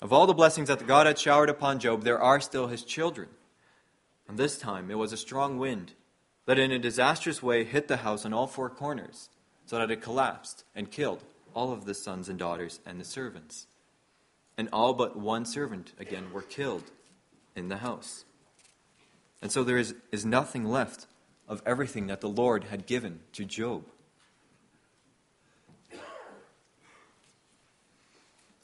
Of 0.01 0.11
all 0.11 0.27
the 0.27 0.33
blessings 0.33 0.67
that 0.67 0.85
God 0.85 1.07
had 1.07 1.17
showered 1.17 1.49
upon 1.49 1.79
Job, 1.79 2.03
there 2.03 2.21
are 2.21 2.41
still 2.41 2.67
his 2.67 2.83
children. 2.83 3.29
And 4.27 4.37
this 4.37 4.57
time 4.57 4.91
it 4.91 4.97
was 4.97 5.13
a 5.13 5.17
strong 5.17 5.57
wind 5.57 5.93
that 6.45 6.59
in 6.59 6.71
a 6.71 6.79
disastrous 6.79 7.41
way 7.41 7.63
hit 7.63 7.87
the 7.87 7.97
house 7.97 8.25
on 8.25 8.33
all 8.33 8.47
four 8.47 8.69
corners, 8.69 9.29
so 9.65 9.77
that 9.77 9.91
it 9.91 10.01
collapsed 10.01 10.65
and 10.75 10.91
killed 10.91 11.23
all 11.53 11.71
of 11.71 11.85
the 11.85 11.93
sons 11.93 12.27
and 12.27 12.37
daughters 12.37 12.79
and 12.85 12.99
the 12.99 13.05
servants. 13.05 13.67
And 14.57 14.69
all 14.73 14.93
but 14.93 15.17
one 15.17 15.45
servant 15.45 15.93
again 15.99 16.33
were 16.33 16.41
killed 16.41 16.91
in 17.55 17.69
the 17.69 17.77
house. 17.77 18.25
And 19.41 19.51
so 19.51 19.63
there 19.63 19.77
is, 19.77 19.95
is 20.11 20.25
nothing 20.25 20.65
left 20.65 21.07
of 21.47 21.61
everything 21.65 22.07
that 22.07 22.21
the 22.21 22.29
Lord 22.29 22.65
had 22.65 22.85
given 22.85 23.19
to 23.33 23.45
Job. 23.45 23.85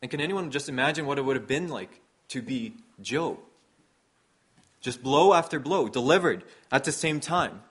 And 0.01 0.09
can 0.09 0.21
anyone 0.21 0.51
just 0.51 0.69
imagine 0.69 1.05
what 1.05 1.17
it 1.17 1.25
would 1.25 1.35
have 1.35 1.47
been 1.47 1.67
like 1.67 2.01
to 2.29 2.41
be 2.41 2.73
Job? 3.01 3.37
Just 4.81 5.03
blow 5.03 5.33
after 5.33 5.59
blow, 5.59 5.89
delivered 5.89 6.43
at 6.71 6.85
the 6.85 6.91
same 6.91 7.19
time. 7.19 7.61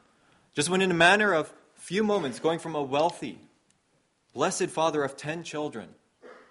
Just 0.55 0.69
when 0.69 0.83
in 0.83 0.91
a 0.91 0.95
matter 0.95 1.33
of 1.33 1.53
few 1.75 2.05
moments, 2.05 2.39
going 2.39 2.59
from 2.59 2.75
a 2.75 2.83
wealthy, 2.83 3.39
blessed 4.35 4.67
father 4.67 5.03
of 5.03 5.17
ten 5.17 5.43
children 5.43 5.89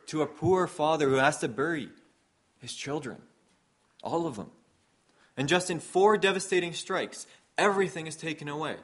to 0.07 0.21
a 0.21 0.27
poor 0.27 0.65
father 0.65 1.09
who 1.09 1.15
has 1.15 1.37
to 1.39 1.47
bury 1.47 1.89
his 2.59 2.73
children, 2.73 3.21
all 4.01 4.25
of 4.25 4.35
them, 4.35 4.49
And 5.35 5.47
just 5.47 5.69
in 5.69 5.79
four 5.79 6.17
devastating 6.17 6.73
strikes, 6.73 7.27
everything 7.57 8.07
is 8.07 8.15
taken 8.15 8.47
away. 8.47 8.77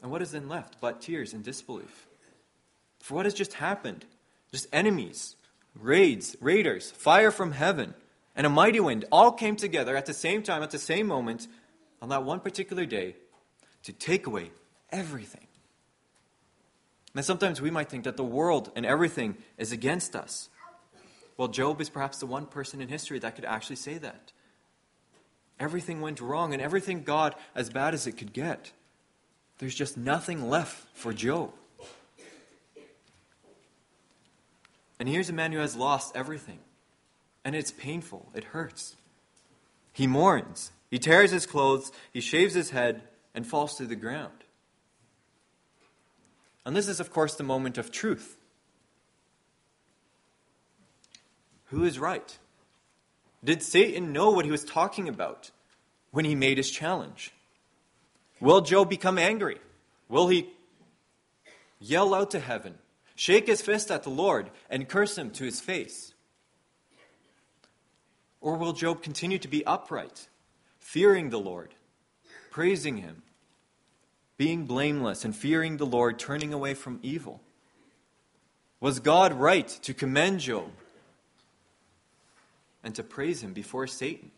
And 0.00 0.12
what 0.12 0.22
is 0.22 0.30
then 0.30 0.48
left 0.48 0.80
but 0.80 1.00
tears 1.00 1.32
and 1.32 1.42
disbelief? 1.42 2.06
For 3.00 3.14
what 3.14 3.26
has 3.26 3.34
just 3.34 3.54
happened? 3.54 4.04
Just 4.56 4.68
enemies, 4.72 5.36
raids, 5.74 6.34
raiders, 6.40 6.90
fire 6.90 7.30
from 7.30 7.52
heaven, 7.52 7.92
and 8.34 8.46
a 8.46 8.48
mighty 8.48 8.80
wind 8.80 9.04
all 9.12 9.30
came 9.30 9.54
together 9.54 9.94
at 9.94 10.06
the 10.06 10.14
same 10.14 10.42
time, 10.42 10.62
at 10.62 10.70
the 10.70 10.78
same 10.78 11.06
moment, 11.06 11.46
on 12.00 12.08
that 12.08 12.24
one 12.24 12.40
particular 12.40 12.86
day, 12.86 13.16
to 13.82 13.92
take 13.92 14.26
away 14.26 14.52
everything. 14.90 15.46
And 17.14 17.22
sometimes 17.22 17.60
we 17.60 17.70
might 17.70 17.90
think 17.90 18.04
that 18.04 18.16
the 18.16 18.24
world 18.24 18.72
and 18.74 18.86
everything 18.86 19.36
is 19.58 19.72
against 19.72 20.16
us. 20.16 20.48
Well, 21.36 21.48
Job 21.48 21.78
is 21.82 21.90
perhaps 21.90 22.20
the 22.20 22.26
one 22.26 22.46
person 22.46 22.80
in 22.80 22.88
history 22.88 23.18
that 23.18 23.34
could 23.34 23.44
actually 23.44 23.76
say 23.76 23.98
that. 23.98 24.32
Everything 25.60 26.00
went 26.00 26.22
wrong, 26.22 26.54
and 26.54 26.62
everything 26.62 27.02
got 27.02 27.38
as 27.54 27.68
bad 27.68 27.92
as 27.92 28.06
it 28.06 28.12
could 28.12 28.32
get. 28.32 28.72
There's 29.58 29.74
just 29.74 29.98
nothing 29.98 30.48
left 30.48 30.82
for 30.94 31.12
Job. 31.12 31.52
And 34.98 35.08
here's 35.08 35.28
a 35.28 35.34
man 35.34 35.52
who 35.52 35.58
has 35.58 35.76
lost 35.76 36.16
everything. 36.16 36.58
And 37.44 37.54
it's 37.54 37.70
painful, 37.70 38.30
it 38.34 38.44
hurts. 38.44 38.96
He 39.92 40.06
mourns, 40.06 40.72
he 40.90 40.98
tears 40.98 41.30
his 41.30 41.46
clothes, 41.46 41.92
he 42.12 42.20
shaves 42.20 42.54
his 42.54 42.70
head, 42.70 43.02
and 43.34 43.46
falls 43.46 43.76
to 43.76 43.86
the 43.86 43.96
ground. 43.96 44.32
And 46.64 46.74
this 46.74 46.88
is, 46.88 46.98
of 46.98 47.12
course, 47.12 47.36
the 47.36 47.44
moment 47.44 47.78
of 47.78 47.92
truth. 47.92 48.36
Who 51.66 51.84
is 51.84 51.98
right? 51.98 52.38
Did 53.44 53.62
Satan 53.62 54.12
know 54.12 54.30
what 54.30 54.44
he 54.44 54.50
was 54.50 54.64
talking 54.64 55.08
about 55.08 55.50
when 56.10 56.24
he 56.24 56.34
made 56.34 56.56
his 56.56 56.70
challenge? 56.70 57.32
Will 58.40 58.60
Job 58.60 58.90
become 58.90 59.18
angry? 59.18 59.58
Will 60.08 60.28
he 60.28 60.48
yell 61.78 62.14
out 62.14 62.32
to 62.32 62.40
heaven, 62.40 62.74
shake 63.16 63.48
his 63.48 63.60
fist 63.60 63.90
at 63.90 64.04
the 64.04 64.10
Lord, 64.10 64.50
and 64.70 64.88
curse 64.88 65.18
him 65.18 65.30
to 65.32 65.44
his 65.44 65.60
face? 65.60 66.14
Or 68.40 68.56
will 68.56 68.72
Job 68.72 69.02
continue 69.02 69.38
to 69.38 69.48
be 69.48 69.66
upright, 69.66 70.28
fearing 70.78 71.30
the 71.30 71.40
Lord, 71.40 71.74
praising 72.50 72.98
him, 72.98 73.22
being 74.36 74.66
blameless, 74.66 75.24
and 75.24 75.34
fearing 75.34 75.78
the 75.78 75.86
Lord, 75.86 76.18
turning 76.18 76.52
away 76.52 76.74
from 76.74 77.00
evil? 77.02 77.40
Was 78.78 79.00
God 79.00 79.32
right 79.32 79.66
to 79.82 79.94
commend 79.94 80.40
Job 80.40 80.70
and 82.84 82.94
to 82.94 83.02
praise 83.02 83.42
him 83.42 83.52
before 83.52 83.86
Satan? 83.86 84.30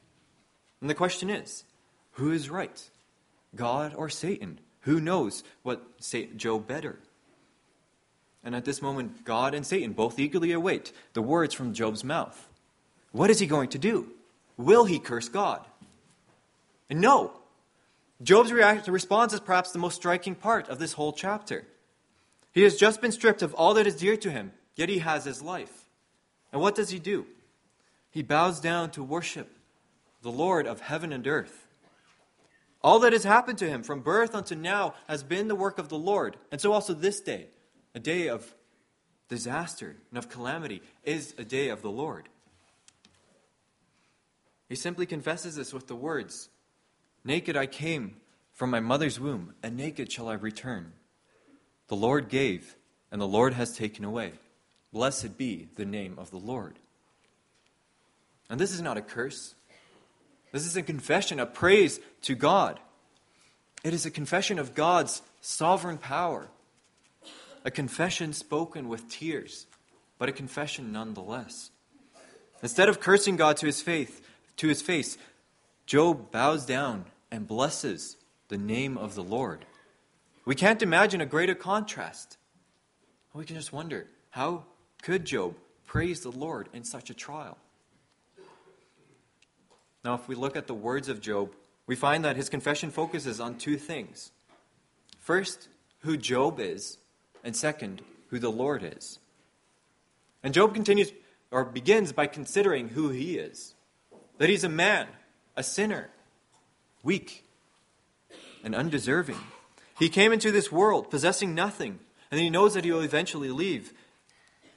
And 0.81 0.89
the 0.89 0.95
question 0.95 1.29
is 1.29 1.65
who 2.13 2.31
is 2.31 2.49
right? 2.49 2.91
God 3.55 3.95
or 3.95 4.09
Satan? 4.09 4.61
Who 4.83 5.01
knows 5.01 5.43
what 5.63 5.83
Job 6.37 6.67
better? 6.67 6.99
And 8.49 8.57
at 8.57 8.65
this 8.65 8.81
moment, 8.81 9.27
God 9.27 9.53
and 9.53 9.67
Satan 9.67 9.93
both 9.93 10.19
eagerly 10.19 10.53
await 10.53 10.95
the 11.13 11.21
words 11.21 11.53
from 11.53 11.75
Job's 11.75 12.03
mouth. 12.03 12.49
What 13.13 13.29
is 13.29 13.41
he 13.41 13.47
going 13.47 13.69
to 13.69 13.79
do? 13.79 14.09
Will 14.57 14.87
he 14.87 14.99
curse 14.99 15.29
God? 15.29 15.67
And 16.89 16.99
no. 16.99 17.33
Job's 18.23 18.51
response 18.51 19.35
is 19.35 19.41
perhaps 19.41 19.73
the 19.73 19.79
most 19.79 19.97
striking 19.97 20.35
part 20.35 20.71
of 20.71 20.79
this 20.79 20.95
whole 20.95 21.13
chapter. 21.13 21.67
He 22.51 22.63
has 22.63 22.79
just 22.79 23.03
been 23.03 23.13
stripped 23.13 23.43
of 23.43 23.53
all 23.53 23.75
that 23.75 23.87
is 23.87 23.97
dear 23.97 24.17
to 24.17 24.31
him, 24.31 24.53
yet 24.77 24.89
he 24.89 25.01
has 25.01 25.27
his 25.27 25.43
life. 25.43 25.85
And 26.51 26.63
what 26.63 26.75
does 26.75 26.89
he 26.89 26.99
do? 26.99 27.27
He 28.11 28.23
bows 28.23 28.61
down 28.61 28.93
to 28.93 29.03
worship 29.03 29.59
the 30.23 30.33
Lord 30.33 30.67
of 30.67 30.81
heaven 30.81 31.13
and 31.13 31.27
earth. 31.27 31.67
All 32.83 32.99
that 33.01 33.13
has 33.13 33.25
happened 33.25 33.59
to 33.59 33.69
him 33.69 33.83
from 33.83 34.01
birth 34.01 34.35
unto 34.35 34.55
now 34.55 34.95
has 35.07 35.23
been 35.23 35.49
the 35.49 35.55
work 35.55 35.79
of 35.79 35.91
the 35.91 35.99
Lord. 35.99 36.39
And 36.51 36.59
so 36.63 36.73
also 36.73 36.95
this 36.95 37.21
day, 37.21 37.49
a 37.99 38.01
day 38.01 38.29
of 38.29 38.55
disaster 39.29 39.97
and 40.11 40.19
of 40.19 40.29
calamity, 40.29 40.81
is 41.03 41.35
a 41.37 41.43
day 41.43 41.69
of 41.69 41.83
the 41.83 41.91
Lord. 41.91 42.29
He 44.69 44.77
simply 44.77 45.05
confesses 45.05 45.57
this 45.57 45.75
with 45.75 45.89
the 45.89 45.97
words 45.97 46.49
Naked 47.25 47.57
I 47.57 47.67
came 47.67 48.15
from 48.53 48.71
my 48.71 48.79
mother's 48.79 49.19
womb, 49.19 49.53
and 49.65 49.77
naked 49.77 50.13
shall 50.13 50.29
I 50.29 50.35
return. 50.35 50.93
The 51.89 51.97
Lord 51.97 52.29
gave, 52.29 52.77
and 53.11 53.21
the 53.21 53.27
Lord 53.27 53.55
has 53.55 53.77
taken 53.77 54.05
away. 54.05 54.35
Blessed 54.93 55.37
be 55.37 55.67
the 55.75 55.85
name 55.85 56.15
of 56.19 56.31
the 56.31 56.39
Lord. 56.39 56.79
And 58.49 58.61
this 58.61 58.73
is 58.73 58.81
not 58.81 58.97
a 58.97 59.03
curse. 59.03 59.57
This 60.53 60.65
is 60.65 60.77
a 60.77 60.83
confession, 60.83 61.41
a 61.41 61.47
praise 61.47 61.99
to 62.23 62.37
God. 62.37 62.79
It 63.83 63.93
is 63.93 64.07
a 64.07 64.11
confession 64.13 64.61
of 64.61 64.77
God's 64.77 65.21
sovereign 65.41 65.99
power, 65.99 66.49
a 67.69 67.71
confession 67.71 68.33
spoken 68.33 68.89
with 68.89 69.11
tears, 69.11 69.67
but 70.19 70.27
a 70.27 70.33
confession 70.33 70.91
nonetheless. 70.91 71.71
Instead 72.63 72.89
of 72.89 72.99
cursing 72.99 73.37
God 73.37 73.59
to 73.59 73.67
his 73.67 73.83
faith, 73.83 74.27
to 74.57 74.69
his 74.69 74.81
face, 74.81 75.19
Job 75.85 76.33
bows 76.33 76.65
down 76.65 77.05
and 77.31 77.47
blesses 77.47 78.17
the 78.49 78.57
name 78.57 78.97
of 78.97 79.15
the 79.15 79.23
Lord. 79.23 79.67
We 80.47 80.55
can't 80.55 80.81
imagine 80.81 81.21
a 81.21 81.27
greater 81.27 81.55
contrast. 81.55 82.39
We 83.35 83.45
can 83.45 83.57
just 83.57 83.71
wonder 83.71 84.07
how 84.31 84.65
could 85.03 85.27
Job 85.27 85.55
praise 85.85 86.23
the 86.23 86.33
Lord 86.33 86.71
in 86.73 86.85
such 86.85 87.11
a 87.11 87.15
trial? 87.15 87.59
Now, 90.03 90.15
if 90.15 90.27
we 90.27 90.37
look 90.37 90.57
at 90.57 90.69
the 90.69 90.73
words 90.73 91.11
of 91.11 91.21
Job, 91.21 91.53
we 91.87 91.97
find 91.97 92.25
that 92.25 92.37
his 92.37 92.49
confession 92.49 92.91
focuses 92.91 93.41
on 93.41 93.59
two 93.59 93.77
things. 93.77 94.33
First, 95.19 95.69
who 95.99 96.17
Job 96.17 96.61
is, 96.61 96.97
and 97.45 97.57
second, 97.57 98.03
who 98.29 98.39
the 98.39 98.51
Lord 98.51 98.83
is. 98.83 99.19
And 100.43 100.55
Job 100.55 100.75
continues 100.75 101.13
or 101.51 101.65
begins 101.65 102.13
by 102.13 102.27
considering 102.27 102.89
who 102.89 103.11
he 103.11 103.39
is 103.39 103.75
that 104.39 104.49
he's 104.49 104.65
a 104.65 104.69
man, 104.69 105.09
a 105.57 105.63
sinner, 105.63 106.11
weak, 107.03 107.45
and 108.63 108.75
undeserving. 108.75 109.39
He 109.99 110.09
came 110.09 110.33
into 110.33 110.53
this 110.53 110.71
world 110.71 111.11
possessing 111.11 111.55
nothing, 111.55 111.99
and 112.31 112.41
he 112.41 112.51
knows 112.51 112.75
that 112.75 112.85
he 112.85 112.93
will 112.93 113.01
eventually 113.01 113.51
leave, 113.51 113.93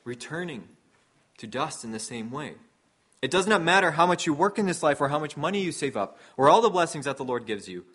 returning 0.04 0.68
to 1.38 1.46
dust 1.46 1.84
in 1.84 1.92
the 1.92 2.00
same 2.00 2.32
way. 2.32 2.56
It 3.22 3.30
does 3.30 3.46
not 3.46 3.62
matter 3.62 3.92
how 3.92 4.08
much 4.08 4.26
you 4.26 4.34
work 4.34 4.58
in 4.58 4.66
this 4.66 4.82
life 4.82 5.00
or 5.00 5.10
how 5.10 5.20
much 5.20 5.38
money 5.38 5.62
you 5.62 5.72
save 5.72 5.96
up 5.96 6.18
or 6.38 6.50
all 6.50 6.62
the 6.62 6.72
blessings 6.72 7.06
that 7.06 7.18
the 7.18 7.24
Lord 7.24 7.46
gives 7.46 7.70
you. 7.70 7.86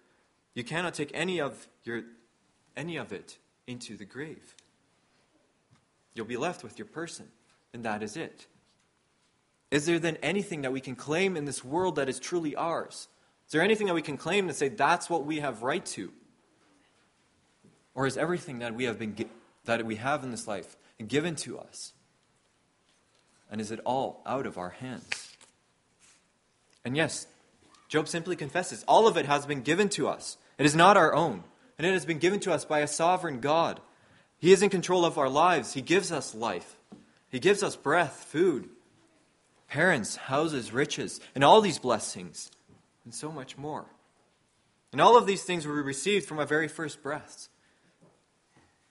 You 0.55 0.62
cannot 0.62 0.94
take 0.94 1.11
any 1.12 1.40
of 1.40 1.66
your 1.83 2.02
any 2.76 2.96
of 2.96 3.12
it 3.12 3.38
into 3.66 3.96
the 3.96 4.05
grave. 4.05 4.55
You'll 6.14 6.26
be 6.26 6.37
left 6.37 6.62
with 6.62 6.79
your 6.79 6.87
person, 6.87 7.29
and 7.72 7.85
that 7.85 8.02
is 8.02 8.16
it. 8.16 8.46
Is 9.70 9.87
there 9.87 9.98
then 9.98 10.16
anything 10.22 10.62
that 10.62 10.72
we 10.72 10.81
can 10.81 10.94
claim 10.94 11.37
in 11.37 11.44
this 11.44 11.64
world 11.64 11.96
that 11.96 12.09
is 12.09 12.18
truly 12.18 12.55
ours? 12.55 13.09
Is 13.46 13.52
there 13.52 13.62
anything 13.62 13.87
that 13.88 13.94
we 13.94 14.02
can 14.02 14.16
claim 14.16 14.48
to 14.48 14.55
say 14.55 14.68
that's 14.68 15.11
what 15.11 15.26
we 15.26 15.40
have 15.40 15.62
right 15.62 15.85
to? 15.87 16.12
Or 17.94 18.07
is 18.07 18.16
everything 18.16 18.61
that 18.61 18.74
we 18.74 18.85
have 18.85 18.98
been 18.98 19.16
that 19.64 19.85
we 19.85 19.96
have 19.96 20.22
in 20.22 20.31
this 20.31 20.46
life 20.46 20.76
given 21.09 21.35
to 21.35 21.59
us 21.59 21.92
and 23.50 23.61
is 23.61 23.70
it 23.70 23.81
all 23.85 24.22
out 24.26 24.46
of 24.46 24.59
our 24.59 24.70
hands? 24.70 25.37
And 26.85 26.96
yes, 26.96 27.26
Job 27.88 28.09
simply 28.09 28.37
confesses 28.37 28.85
all 28.88 29.07
of 29.07 29.16
it 29.16 29.26
has 29.26 29.46
been 29.46 29.62
given 29.62 29.88
to 29.90 30.09
us. 30.09 30.37
It 30.59 30.66
is 30.66 30.74
not 30.74 30.96
our 30.96 31.14
own, 31.14 31.44
and 31.78 31.86
it 31.86 31.92
has 31.92 32.04
been 32.04 32.18
given 32.18 32.40
to 32.40 32.52
us 32.52 32.64
by 32.64 32.80
a 32.80 32.86
sovereign 32.86 33.40
God. 33.40 33.80
He 34.38 34.52
is 34.52 34.62
in 34.62 34.70
control 34.70 35.04
of 35.04 35.18
our 35.18 35.28
lives. 35.28 35.74
He 35.74 35.82
gives 35.82 36.12
us 36.12 36.34
life, 36.34 36.76
He 37.28 37.38
gives 37.38 37.62
us 37.62 37.76
breath, 37.76 38.26
food, 38.28 38.68
parents, 39.68 40.16
houses, 40.16 40.72
riches, 40.72 41.20
and 41.34 41.42
all 41.42 41.60
these 41.60 41.78
blessings, 41.78 42.50
and 43.04 43.14
so 43.14 43.30
much 43.30 43.56
more. 43.56 43.86
And 44.92 45.00
all 45.00 45.16
of 45.16 45.26
these 45.26 45.42
things 45.42 45.66
were 45.66 45.82
received 45.82 46.26
from 46.26 46.38
our 46.38 46.46
very 46.46 46.68
first 46.68 47.02
breaths. 47.02 47.48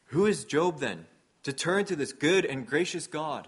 Who 0.09 0.25
is 0.25 0.45
Job 0.45 0.79
then 0.79 1.07
to 1.43 1.53
turn 1.53 1.85
to 1.85 1.95
this 1.95 2.13
good 2.13 2.45
and 2.45 2.67
gracious 2.67 3.07
God? 3.07 3.47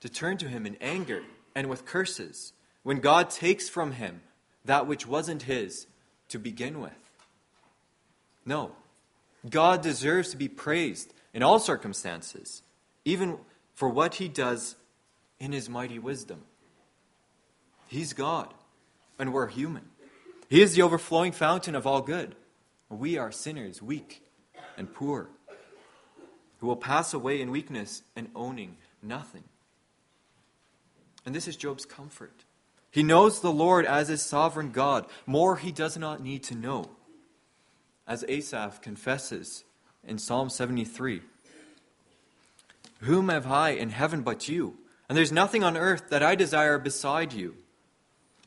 to 0.00 0.08
turn 0.08 0.38
to 0.38 0.48
him 0.48 0.66
in 0.66 0.76
anger 0.80 1.22
and 1.54 1.68
with 1.68 1.84
curses 1.84 2.52
when 2.82 3.00
God 3.00 3.30
takes 3.30 3.68
from 3.68 3.92
him 3.92 4.22
that 4.64 4.86
which 4.86 5.06
wasn't 5.06 5.42
his 5.42 5.86
to 6.28 6.38
begin 6.38 6.80
with. 6.80 7.09
No, 8.50 8.72
God 9.48 9.80
deserves 9.80 10.32
to 10.32 10.36
be 10.36 10.48
praised 10.48 11.14
in 11.32 11.44
all 11.44 11.60
circumstances, 11.60 12.64
even 13.04 13.38
for 13.74 13.88
what 13.88 14.16
he 14.16 14.26
does 14.26 14.74
in 15.38 15.52
his 15.52 15.68
mighty 15.68 16.00
wisdom. 16.00 16.42
He's 17.86 18.12
God, 18.12 18.52
and 19.20 19.32
we're 19.32 19.46
human. 19.46 19.84
He 20.48 20.62
is 20.62 20.74
the 20.74 20.82
overflowing 20.82 21.30
fountain 21.30 21.76
of 21.76 21.86
all 21.86 22.02
good. 22.02 22.34
We 22.88 23.18
are 23.18 23.30
sinners, 23.30 23.80
weak 23.80 24.20
and 24.76 24.92
poor, 24.92 25.28
who 26.58 26.66
will 26.66 26.74
pass 26.74 27.14
away 27.14 27.40
in 27.40 27.52
weakness 27.52 28.02
and 28.16 28.30
owning 28.34 28.78
nothing. 29.00 29.44
And 31.24 31.36
this 31.36 31.46
is 31.46 31.54
Job's 31.54 31.86
comfort. 31.86 32.44
He 32.90 33.04
knows 33.04 33.42
the 33.42 33.52
Lord 33.52 33.86
as 33.86 34.08
his 34.08 34.22
sovereign 34.22 34.72
God. 34.72 35.06
More 35.24 35.56
he 35.56 35.70
does 35.70 35.96
not 35.96 36.20
need 36.20 36.42
to 36.44 36.56
know. 36.56 36.90
As 38.10 38.24
Asaph 38.26 38.82
confesses 38.82 39.62
in 40.04 40.18
Psalm 40.18 40.50
73 40.50 41.22
Whom 43.02 43.28
have 43.28 43.46
I 43.46 43.70
in 43.70 43.90
heaven 43.90 44.22
but 44.22 44.48
you? 44.48 44.78
And 45.08 45.16
there's 45.16 45.30
nothing 45.30 45.62
on 45.62 45.76
earth 45.76 46.10
that 46.10 46.20
I 46.20 46.34
desire 46.34 46.80
beside 46.80 47.32
you. 47.32 47.54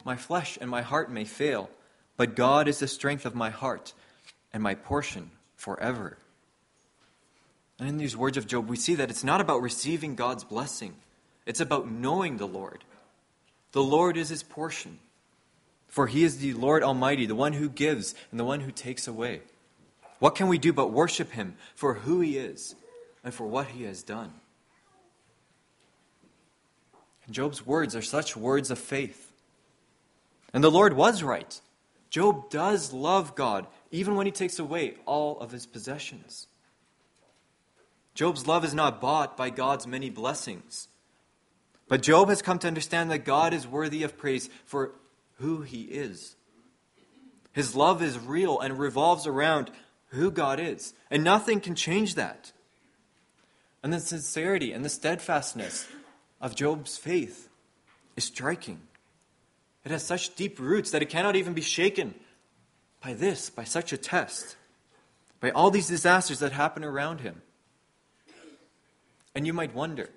My 0.03 0.17
flesh 0.17 0.57
and 0.59 0.69
my 0.69 0.81
heart 0.81 1.09
may 1.09 1.23
fail, 1.23 1.69
but 2.17 2.35
God 2.35 2.67
is 2.67 2.79
the 2.79 2.89
strength 2.89 3.25
of 3.25 3.35
my 3.35 3.51
heart 3.51 3.93
and 4.51 4.61
my 4.61 4.75
portion 4.75 5.31
forever. 5.55 6.17
And 7.79 7.87
in 7.87 7.95
these 7.95 8.17
words 8.17 8.35
of 8.35 8.45
Job, 8.45 8.67
we 8.67 8.75
see 8.75 8.95
that 8.95 9.09
it's 9.09 9.23
not 9.23 9.39
about 9.39 9.61
receiving 9.61 10.15
God's 10.15 10.43
blessing, 10.43 10.93
it's 11.45 11.61
about 11.61 11.89
knowing 11.89 12.35
the 12.35 12.47
Lord. 12.47 12.83
The 13.71 13.81
Lord 13.81 14.17
is 14.17 14.27
his 14.27 14.43
portion. 14.43 14.99
For 15.87 16.07
he 16.07 16.23
is 16.23 16.39
the 16.39 16.53
Lord 16.53 16.81
Almighty, 16.81 17.27
the 17.27 17.35
one 17.35 17.53
who 17.53 17.69
gives 17.69 18.15
and 18.31 18.39
the 18.39 18.43
one 18.43 18.61
who 18.61 18.71
takes 18.71 19.07
away. 19.07 19.41
What 20.23 20.35
can 20.35 20.47
we 20.47 20.57
do 20.57 20.71
but 20.71 20.93
worship 20.93 21.31
him 21.31 21.55
for 21.75 21.95
who 21.95 22.21
he 22.21 22.37
is 22.37 22.75
and 23.25 23.33
for 23.33 23.45
what 23.45 23.67
he 23.67 23.83
has 23.83 24.03
done? 24.03 24.31
Job's 27.29 27.65
words 27.65 27.93
are 27.93 28.01
such 28.01 28.37
words 28.37 28.71
of 28.71 28.79
faith. 28.79 29.33
And 30.53 30.63
the 30.63 30.71
Lord 30.71 30.93
was 30.93 31.23
right. 31.23 31.59
Job 32.09 32.49
does 32.49 32.93
love 32.93 33.35
God, 33.35 33.67
even 33.91 34.15
when 34.15 34.25
he 34.25 34.31
takes 34.31 34.59
away 34.59 34.93
all 35.05 35.41
of 35.41 35.51
his 35.51 35.65
possessions. 35.65 36.47
Job's 38.15 38.47
love 38.47 38.63
is 38.63 38.73
not 38.73 39.01
bought 39.01 39.35
by 39.35 39.49
God's 39.49 39.85
many 39.85 40.09
blessings. 40.09 40.87
But 41.89 42.01
Job 42.01 42.29
has 42.29 42.41
come 42.41 42.59
to 42.59 42.67
understand 42.67 43.11
that 43.11 43.25
God 43.25 43.53
is 43.53 43.67
worthy 43.67 44.03
of 44.03 44.17
praise 44.17 44.49
for 44.63 44.91
who 45.39 45.63
he 45.63 45.81
is. 45.81 46.37
His 47.51 47.75
love 47.75 48.01
is 48.01 48.17
real 48.17 48.61
and 48.61 48.79
revolves 48.79 49.27
around 49.27 49.69
who 50.13 50.31
God 50.31 50.59
is, 50.59 50.93
and 51.09 51.23
nothing 51.23 51.59
can 51.59 51.75
change 51.75 52.15
that. 52.15 52.51
And 53.81 53.91
the 53.91 53.99
sincerity 53.99 54.71
and 54.71 54.85
the 54.85 54.89
steadfastness 54.89 55.87
of 56.39 56.55
Job's 56.55 56.97
faith 56.97 57.49
is 58.15 58.23
striking. 58.23 58.79
It 59.83 59.91
has 59.91 60.05
such 60.05 60.35
deep 60.35 60.59
roots 60.59 60.91
that 60.91 61.01
it 61.01 61.09
cannot 61.09 61.35
even 61.35 61.53
be 61.53 61.61
shaken 61.61 62.13
by 63.01 63.13
this, 63.13 63.49
by 63.49 63.63
such 63.63 63.91
a 63.91 63.97
test, 63.97 64.55
by 65.39 65.49
all 65.51 65.71
these 65.71 65.87
disasters 65.87 66.39
that 66.39 66.53
happen 66.53 66.83
around 66.83 67.21
him. 67.21 67.41
And 69.35 69.45
you 69.47 69.53
might 69.53 69.73
wonder 69.73 70.09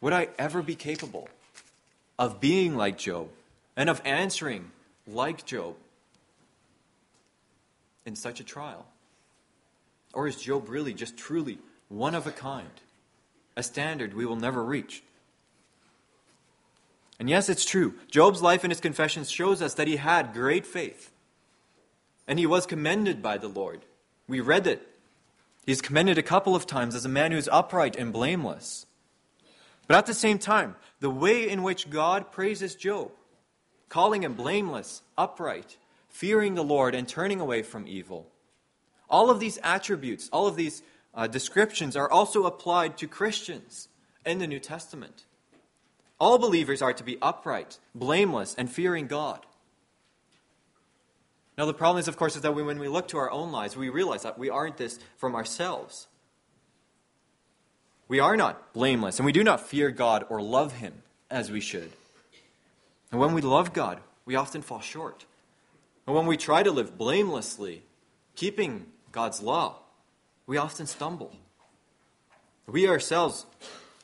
would 0.00 0.12
I 0.12 0.28
ever 0.38 0.62
be 0.62 0.74
capable 0.74 1.28
of 2.18 2.40
being 2.40 2.76
like 2.76 2.98
Job 2.98 3.28
and 3.76 3.88
of 3.88 4.00
answering 4.04 4.70
like 5.06 5.44
Job 5.44 5.76
in 8.04 8.16
such 8.16 8.40
a 8.40 8.44
trial? 8.44 8.86
Or 10.12 10.26
is 10.26 10.40
Job 10.40 10.68
really 10.68 10.94
just 10.94 11.16
truly 11.16 11.58
one 11.88 12.14
of 12.14 12.26
a 12.26 12.32
kind, 12.32 12.80
a 13.56 13.62
standard 13.62 14.14
we 14.14 14.26
will 14.26 14.36
never 14.36 14.62
reach? 14.62 15.02
And 17.18 17.30
yes, 17.30 17.48
it's 17.48 17.64
true. 17.64 17.94
Job's 18.10 18.42
life 18.42 18.64
and 18.64 18.70
his 18.70 18.80
confessions 18.80 19.30
shows 19.30 19.62
us 19.62 19.74
that 19.74 19.88
he 19.88 19.96
had 19.96 20.34
great 20.34 20.66
faith. 20.66 21.10
And 22.26 22.38
he 22.38 22.46
was 22.46 22.66
commended 22.66 23.22
by 23.22 23.38
the 23.38 23.48
Lord. 23.48 23.82
We 24.26 24.40
read 24.40 24.66
it 24.66 24.88
He's 25.64 25.80
commended 25.80 26.18
a 26.18 26.22
couple 26.22 26.56
of 26.56 26.66
times 26.66 26.94
as 26.94 27.04
a 27.04 27.08
man 27.08 27.30
who 27.30 27.38
is 27.38 27.48
upright 27.52 27.96
and 27.96 28.12
blameless. 28.12 28.86
But 29.86 29.96
at 29.96 30.06
the 30.06 30.14
same 30.14 30.38
time, 30.38 30.76
the 31.00 31.10
way 31.10 31.48
in 31.48 31.62
which 31.62 31.90
God 31.90 32.32
praises 32.32 32.74
Job, 32.74 33.12
calling 33.88 34.24
him 34.24 34.34
blameless, 34.34 35.02
upright, 35.16 35.76
fearing 36.12 36.54
the 36.54 36.62
Lord, 36.62 36.94
and 36.94 37.08
turning 37.08 37.40
away 37.40 37.62
from 37.62 37.88
evil, 37.88 38.28
all 39.10 39.30
of 39.30 39.40
these 39.40 39.58
attributes, 39.62 40.28
all 40.32 40.46
of 40.46 40.56
these 40.56 40.82
uh, 41.14 41.26
descriptions 41.26 41.96
are 41.96 42.10
also 42.10 42.44
applied 42.44 42.96
to 42.98 43.08
Christians 43.08 43.88
in 44.24 44.38
the 44.38 44.46
New 44.46 44.60
Testament. 44.60 45.24
All 46.20 46.38
believers 46.38 46.80
are 46.82 46.92
to 46.92 47.02
be 47.02 47.18
upright, 47.20 47.78
blameless, 47.94 48.54
and 48.56 48.70
fearing 48.70 49.08
God. 49.08 49.44
Now, 51.58 51.66
the 51.66 51.74
problem 51.74 52.00
is, 52.00 52.08
of 52.08 52.16
course, 52.16 52.36
is 52.36 52.42
that 52.42 52.54
when 52.54 52.78
we 52.78 52.88
look 52.88 53.08
to 53.08 53.18
our 53.18 53.30
own 53.30 53.52
lives, 53.52 53.76
we 53.76 53.88
realize 53.88 54.22
that 54.22 54.38
we 54.38 54.48
aren't 54.48 54.76
this 54.76 54.98
from 55.16 55.34
ourselves. 55.34 56.06
We 58.08 58.20
are 58.20 58.36
not 58.36 58.72
blameless, 58.72 59.18
and 59.18 59.26
we 59.26 59.32
do 59.32 59.44
not 59.44 59.66
fear 59.66 59.90
God 59.90 60.24
or 60.28 60.40
love 60.40 60.74
Him 60.74 60.94
as 61.30 61.50
we 61.50 61.60
should. 61.60 61.90
And 63.10 63.20
when 63.20 63.34
we 63.34 63.42
love 63.42 63.72
God, 63.72 64.00
we 64.24 64.36
often 64.36 64.62
fall 64.62 64.80
short. 64.80 65.26
And 66.06 66.16
when 66.16 66.26
we 66.26 66.36
try 66.36 66.62
to 66.62 66.70
live 66.70 66.98
blamelessly, 66.98 67.84
keeping 68.34 68.86
God's 69.12 69.42
law, 69.42 69.78
we 70.46 70.56
often 70.56 70.86
stumble. 70.86 71.32
We 72.66 72.88
ourselves, 72.88 73.46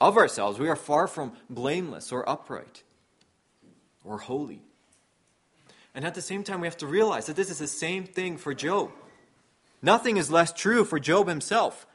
of 0.00 0.16
ourselves, 0.16 0.58
we 0.58 0.68
are 0.68 0.76
far 0.76 1.06
from 1.06 1.32
blameless 1.50 2.12
or 2.12 2.28
upright 2.28 2.82
or 4.04 4.18
holy. 4.18 4.62
And 5.94 6.04
at 6.04 6.14
the 6.14 6.22
same 6.22 6.44
time, 6.44 6.61
we 6.61 6.66
have 6.66 6.76
to 6.78 6.87
realize 6.87 7.26
that 7.26 7.37
this 7.37 7.50
is 7.50 7.58
the 7.58 7.66
same 7.66 8.04
thing 8.04 8.37
for 8.37 8.54
Job. 8.54 8.90
Nothing 9.82 10.16
is 10.16 10.30
less 10.30 10.52
true 10.52 10.84
for 10.84 11.00
Job 11.00 11.28
himself. 11.28 11.87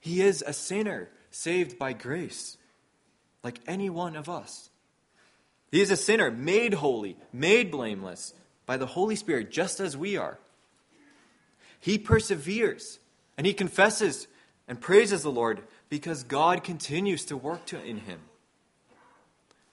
He 0.00 0.22
is 0.22 0.42
a 0.46 0.52
sinner 0.52 1.10
saved 1.30 1.78
by 1.78 1.92
grace, 1.92 2.56
like 3.42 3.60
any 3.66 3.90
one 3.90 4.16
of 4.16 4.28
us. 4.28 4.70
He 5.70 5.82
is 5.82 5.90
a 5.90 5.96
sinner 5.96 6.30
made 6.30 6.74
holy, 6.74 7.16
made 7.32 7.70
blameless 7.70 8.32
by 8.68 8.76
the 8.76 8.86
Holy 8.86 9.16
Spirit, 9.16 9.50
just 9.50 9.80
as 9.80 9.96
we 9.96 10.18
are. 10.18 10.36
He 11.80 11.96
perseveres 11.96 12.98
and 13.38 13.46
he 13.46 13.54
confesses 13.54 14.28
and 14.68 14.78
praises 14.78 15.22
the 15.22 15.32
Lord 15.32 15.62
because 15.88 16.22
God 16.22 16.62
continues 16.62 17.24
to 17.24 17.36
work 17.36 17.64
to, 17.66 17.82
in 17.82 18.00
him. 18.00 18.20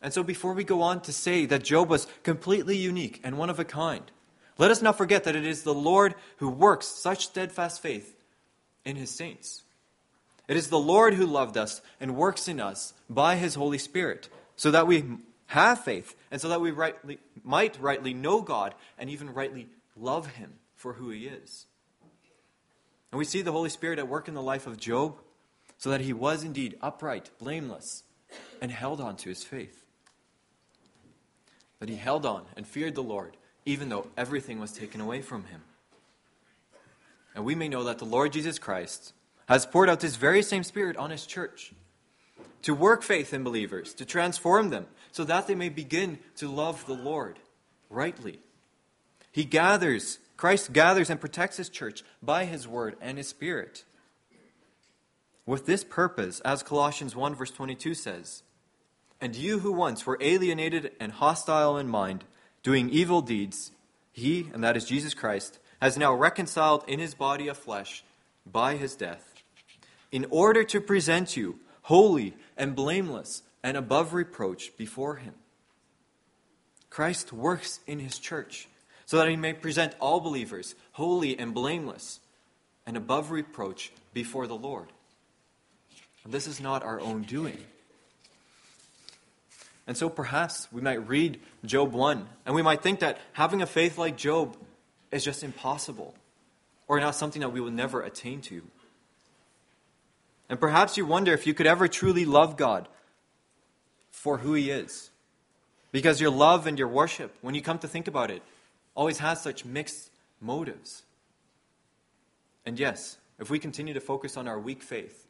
And 0.02 0.14
so, 0.14 0.24
before 0.24 0.54
we 0.54 0.64
go 0.64 0.82
on 0.82 1.02
to 1.02 1.12
say 1.12 1.46
that 1.46 1.66
Job 1.66 1.90
was 1.90 2.08
completely 2.24 2.78
unique 2.78 3.20
and 3.22 3.38
one 3.38 3.50
of 3.50 3.60
a 3.60 3.66
kind, 3.66 4.10
let 4.58 4.72
us 4.72 4.82
not 4.82 4.98
forget 4.98 5.26
that 5.26 5.36
it 5.36 5.46
is 5.46 5.64
the 5.64 5.74
Lord 5.74 6.16
who 6.38 6.48
works 6.48 6.88
such 6.88 7.26
steadfast 7.26 7.82
faith 7.82 8.16
in 8.86 8.96
his 8.96 9.10
saints. 9.10 9.64
It 10.48 10.56
is 10.56 10.70
the 10.70 10.80
Lord 10.80 11.16
who 11.16 11.26
loved 11.26 11.58
us 11.58 11.82
and 12.00 12.16
works 12.16 12.48
in 12.48 12.62
us 12.62 12.94
by 13.10 13.36
his 13.36 13.56
Holy 13.56 13.80
Spirit, 13.80 14.30
so 14.56 14.72
that 14.72 14.88
we 14.88 15.04
have 15.48 15.84
faith 15.84 16.16
and 16.32 16.42
so 16.42 16.50
that 16.50 16.62
we 16.62 16.72
rightly, 16.72 17.20
might 17.44 17.80
rightly 17.80 18.14
know 18.14 18.42
God 18.42 18.74
and 18.98 19.10
even 19.10 19.34
rightly 19.34 19.68
love 19.96 20.28
him 20.28 20.54
for 20.76 20.94
who 20.94 21.10
he 21.10 21.28
is. 21.28 21.66
And 23.12 23.20
we 23.20 23.26
see 23.26 23.42
the 23.42 23.52
Holy 23.52 23.70
Spirit 23.70 24.00
at 24.00 24.08
work 24.08 24.28
in 24.28 24.34
the 24.34 24.42
life 24.42 24.68
of 24.68 24.78
Job 24.78 25.18
so 25.78 25.90
that 25.90 26.02
he 26.02 26.14
was 26.14 26.44
indeed 26.44 26.78
upright, 26.82 27.30
blameless, 27.38 28.04
and 28.62 28.72
held 28.72 29.00
on 29.00 29.16
to 29.18 29.30
his 29.30 29.44
faith 29.44 29.86
that 31.80 31.90
he 31.90 31.96
held 31.96 32.26
on 32.26 32.44
and 32.56 32.68
feared 32.68 32.96
the 32.96 33.04
Lord, 33.04 33.38
even 33.66 33.90
though 33.90 34.08
everything 34.18 34.60
was 34.60 34.72
taken 34.72 35.02
away 35.02 35.22
from 35.22 35.46
him. 35.46 35.62
And 37.36 37.44
we 37.44 37.56
may 37.56 37.68
know 37.68 37.84
that 37.84 38.00
the 38.00 38.06
Lord 38.06 38.32
Jesus 38.34 38.60
Christ 38.60 39.14
has 39.48 39.66
poured 39.66 39.90
out 39.90 40.00
this 40.00 40.16
very 40.16 40.42
same 40.42 40.64
Spirit 40.64 40.98
on 40.98 41.12
his 41.12 41.26
church 41.26 41.74
to 42.66 42.74
work 42.74 43.04
faith 43.04 43.32
in 43.32 43.44
believers, 43.44 43.94
to 43.94 44.06
transform 44.06 44.72
them, 44.72 44.88
so 45.12 45.24
that 45.24 45.46
they 45.46 45.54
may 45.54 45.70
begin 45.70 46.18
to 46.36 46.48
love 46.48 46.84
the 46.88 46.96
Lord 46.96 47.38
rightly. 47.92 48.40
He 49.32 49.46
gathers, 49.46 50.18
Christ 50.36 50.74
gathers 50.74 51.12
and 51.12 51.22
protects 51.22 51.58
his 51.58 51.70
church 51.70 52.04
by 52.24 52.46
his 52.46 52.68
word 52.68 52.98
and 53.00 53.20
his 53.20 53.28
Spirit. 53.28 53.84
With 55.46 55.68
this 55.68 55.84
purpose, 55.84 56.40
as 56.40 56.64
Colossians 56.64 57.16
1 57.16 57.36
verse 57.36 57.52
22 57.52 57.94
says, 57.94 58.42
and 59.22 59.36
you 59.36 59.60
who 59.60 59.72
once 59.72 60.08
were 60.08 60.18
alienated 60.20 60.92
and 61.00 61.12
hostile 61.12 61.78
in 61.78 61.88
mind, 61.88 62.24
doing 62.64 62.90
evil 62.90 63.22
deeds, 63.22 63.72
he, 64.12 64.50
and 64.54 64.64
that 64.64 64.76
is 64.76 64.86
Jesus 64.86 65.14
Christ, 65.14 65.60
has 65.84 66.00
now 66.00 66.16
reconciled 66.16 66.84
in 66.88 67.00
his 67.00 67.14
body 67.14 67.48
of 67.48 67.58
flesh 67.58 68.04
by 68.44 68.76
his 68.76 68.96
death, 68.96 69.36
in 70.12 70.26
order 70.32 70.64
to 70.64 70.82
present 70.82 71.38
you 71.38 71.60
holy 71.86 72.34
and 72.58 72.76
blameless 72.76 73.44
and 73.62 73.78
above 73.78 74.14
reproach 74.14 74.76
before 74.76 75.18
him. 75.18 75.34
Christ 76.90 77.32
works 77.32 77.80
in 77.86 78.00
his 78.00 78.18
church 78.18 78.68
so 79.06 79.18
that 79.18 79.30
he 79.30 79.36
may 79.36 79.54
present 79.54 79.94
all 80.00 80.20
believers 80.20 80.74
holy 80.94 81.38
and 81.38 81.54
blameless 81.54 82.20
and 82.88 82.98
above 82.98 83.30
reproach 83.30 83.92
before 84.14 84.48
the 84.48 84.56
Lord. 84.56 84.88
this 86.28 86.48
is 86.48 86.60
not 86.60 86.84
our 86.84 87.00
own 87.00 87.22
doing. 87.22 87.60
And 89.86 89.96
so 89.96 90.10
perhaps 90.10 90.68
we 90.72 90.82
might 90.82 91.08
read 91.08 91.40
Job 91.64 91.94
1 91.94 92.28
and 92.48 92.56
we 92.56 92.64
might 92.64 92.82
think 92.82 93.02
that 93.02 93.20
having 93.34 93.62
a 93.62 93.68
faith 93.68 94.00
like 94.00 94.18
Job 94.18 94.58
is 95.12 95.24
just 95.24 95.44
impossible 95.44 96.16
or 96.88 97.00
not 97.00 97.14
something 97.14 97.42
that 97.42 97.54
we 97.54 97.62
will 97.62 97.70
never 97.70 98.02
attain 98.02 98.42
to. 98.42 98.64
And 100.50 100.60
perhaps 100.60 100.98
you 100.98 101.06
wonder 101.06 101.34
if 101.34 101.48
you 101.48 101.54
could 101.54 101.68
ever 101.68 101.88
truly 101.88 102.26
love 102.26 102.58
God 102.58 102.88
for 104.12 104.38
who 104.38 104.54
He 104.54 104.70
is. 104.70 105.10
Because 105.92 106.22
your 106.22 106.30
love 106.30 106.68
and 106.68 106.78
your 106.78 106.88
worship, 106.88 107.36
when 107.42 107.56
you 107.56 107.62
come 107.62 107.80
to 107.80 107.88
think 107.88 108.08
about 108.08 108.30
it, 108.30 108.44
always 108.96 109.20
has 109.20 109.42
such 109.42 109.66
mixed 109.66 110.10
motives. 110.42 111.04
And 112.66 112.80
yes, 112.80 113.18
if 113.40 113.50
we 113.50 113.60
continue 113.60 113.94
to 113.94 114.00
focus 114.00 114.38
on 114.38 114.48
our 114.48 114.60
weak 114.60 114.82
faith, 114.82 115.28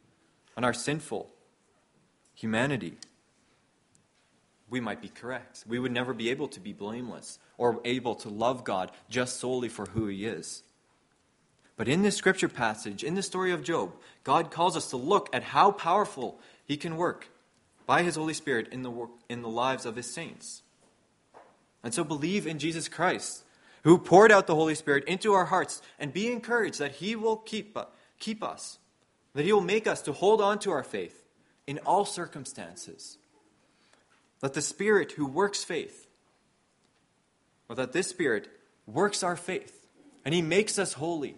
on 0.56 0.64
our 0.64 0.74
sinful 0.74 1.28
humanity, 2.34 2.96
we 4.68 4.80
might 4.80 5.00
be 5.00 5.08
correct. 5.08 5.64
We 5.66 5.78
would 5.78 5.92
never 5.92 6.12
be 6.12 6.30
able 6.30 6.48
to 6.48 6.60
be 6.60 6.72
blameless 6.72 7.38
or 7.56 7.80
able 7.84 8.14
to 8.16 8.28
love 8.28 8.64
God 8.64 8.90
just 9.08 9.38
solely 9.38 9.68
for 9.68 9.86
who 9.86 10.06
He 10.08 10.26
is. 10.26 10.62
But 11.76 11.88
in 11.88 12.02
this 12.02 12.16
scripture 12.16 12.48
passage, 12.48 13.04
in 13.04 13.14
the 13.14 13.22
story 13.22 13.52
of 13.52 13.62
Job, 13.62 13.92
God 14.24 14.50
calls 14.50 14.76
us 14.76 14.90
to 14.90 14.96
look 14.96 15.28
at 15.32 15.42
how 15.42 15.70
powerful 15.70 16.40
He 16.64 16.76
can 16.76 16.96
work 16.96 17.28
by 17.84 18.02
His 18.02 18.16
Holy 18.16 18.34
Spirit 18.34 18.68
in 18.72 18.82
the, 18.82 18.90
work, 18.90 19.10
in 19.28 19.42
the 19.42 19.48
lives 19.48 19.84
of 19.84 19.96
His 19.96 20.12
saints. 20.12 20.62
And 21.84 21.92
so 21.92 22.02
believe 22.02 22.46
in 22.46 22.58
Jesus 22.58 22.88
Christ, 22.88 23.44
who 23.84 23.98
poured 23.98 24.32
out 24.32 24.46
the 24.46 24.54
Holy 24.54 24.74
Spirit 24.74 25.04
into 25.04 25.34
our 25.34 25.44
hearts, 25.44 25.82
and 25.98 26.12
be 26.12 26.32
encouraged 26.32 26.78
that 26.78 26.92
He 26.92 27.14
will 27.14 27.36
keep, 27.36 27.76
uh, 27.76 27.84
keep 28.18 28.42
us, 28.42 28.78
that 29.34 29.44
He 29.44 29.52
will 29.52 29.60
make 29.60 29.86
us 29.86 30.02
to 30.02 30.12
hold 30.12 30.40
on 30.40 30.58
to 30.60 30.70
our 30.70 30.82
faith 30.82 31.24
in 31.66 31.78
all 31.80 32.04
circumstances. 32.06 33.18
That 34.40 34.54
the 34.54 34.62
Spirit 34.62 35.12
who 35.12 35.26
works 35.26 35.62
faith, 35.62 36.08
or 37.68 37.76
that 37.76 37.92
this 37.92 38.08
Spirit 38.08 38.48
works 38.86 39.22
our 39.22 39.36
faith, 39.36 39.86
and 40.24 40.34
He 40.34 40.42
makes 40.42 40.78
us 40.78 40.94
holy, 40.94 41.36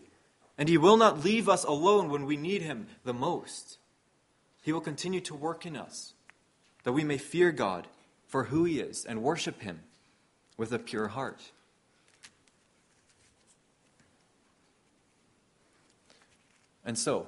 and 0.59 0.69
He 0.69 0.77
will 0.77 0.97
not 0.97 1.25
leave 1.25 1.49
us 1.49 1.65
alone 1.65 2.11
when 2.11 2.27
we 2.27 2.37
need 2.37 2.63
Him 2.63 2.89
the 3.05 3.15
most. 3.15 3.79
He 4.63 4.73
will 4.73 4.81
continue 4.81 5.21
to 5.23 5.35
work 5.35 5.65
in 5.65 5.77
us, 5.77 6.13
that 6.83 6.93
we 6.93 7.05
may 7.05 7.17
fear 7.17 7.53
God 7.53 7.87
for 8.27 8.45
who 8.45 8.65
He 8.65 8.81
is 8.81 9.05
and 9.05 9.23
worship 9.23 9.63
Him 9.63 9.81
with 10.57 10.73
a 10.73 10.79
pure 10.79 11.09
heart. 11.09 11.53
And 16.85 16.99
so, 16.99 17.27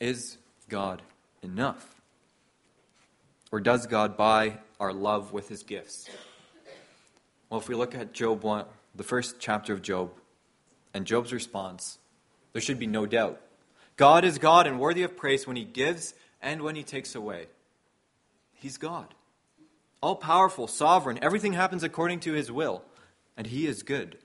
is 0.00 0.38
God 0.68 1.02
enough? 1.42 2.00
Or 3.50 3.60
does 3.60 3.86
God 3.86 4.16
buy 4.16 4.58
our 4.80 4.92
love 4.92 5.32
with 5.32 5.48
his 5.48 5.62
gifts? 5.62 6.08
Well, 7.50 7.60
if 7.60 7.68
we 7.68 7.74
look 7.74 7.94
at 7.94 8.12
Job 8.12 8.42
1, 8.44 8.64
the 8.94 9.02
first 9.02 9.36
chapter 9.38 9.72
of 9.72 9.82
Job, 9.82 10.10
and 10.94 11.04
Job's 11.04 11.32
response, 11.32 11.98
there 12.52 12.62
should 12.62 12.78
be 12.78 12.86
no 12.86 13.06
doubt. 13.06 13.40
God 13.96 14.24
is 14.24 14.38
God 14.38 14.66
and 14.66 14.80
worthy 14.80 15.02
of 15.02 15.16
praise 15.16 15.46
when 15.46 15.56
he 15.56 15.64
gives 15.64 16.14
and 16.40 16.62
when 16.62 16.74
he 16.74 16.82
takes 16.82 17.14
away. 17.14 17.46
He's 18.54 18.78
God. 18.78 19.14
All 20.00 20.16
powerful, 20.16 20.66
sovereign, 20.66 21.18
everything 21.22 21.52
happens 21.52 21.82
according 21.82 22.20
to 22.20 22.32
his 22.32 22.50
will, 22.50 22.82
and 23.36 23.46
he 23.46 23.66
is 23.66 23.82
good. 23.82 24.18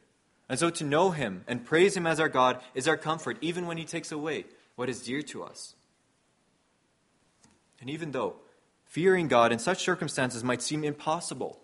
And 0.49 0.57
so 0.57 0.69
to 0.69 0.83
know 0.83 1.11
him 1.11 1.43
and 1.47 1.65
praise 1.65 1.95
him 1.95 2.07
as 2.07 2.19
our 2.19 2.29
God 2.29 2.61
is 2.73 2.87
our 2.87 2.97
comfort, 2.97 3.37
even 3.41 3.67
when 3.67 3.77
he 3.77 3.85
takes 3.85 4.11
away 4.11 4.45
what 4.75 4.89
is 4.89 5.03
dear 5.03 5.21
to 5.23 5.43
us. 5.43 5.75
And 7.79 7.89
even 7.89 8.11
though 8.11 8.37
fearing 8.85 9.27
God 9.27 9.51
in 9.51 9.59
such 9.59 9.83
circumstances 9.83 10.43
might 10.43 10.61
seem 10.61 10.83
impossible, 10.83 11.59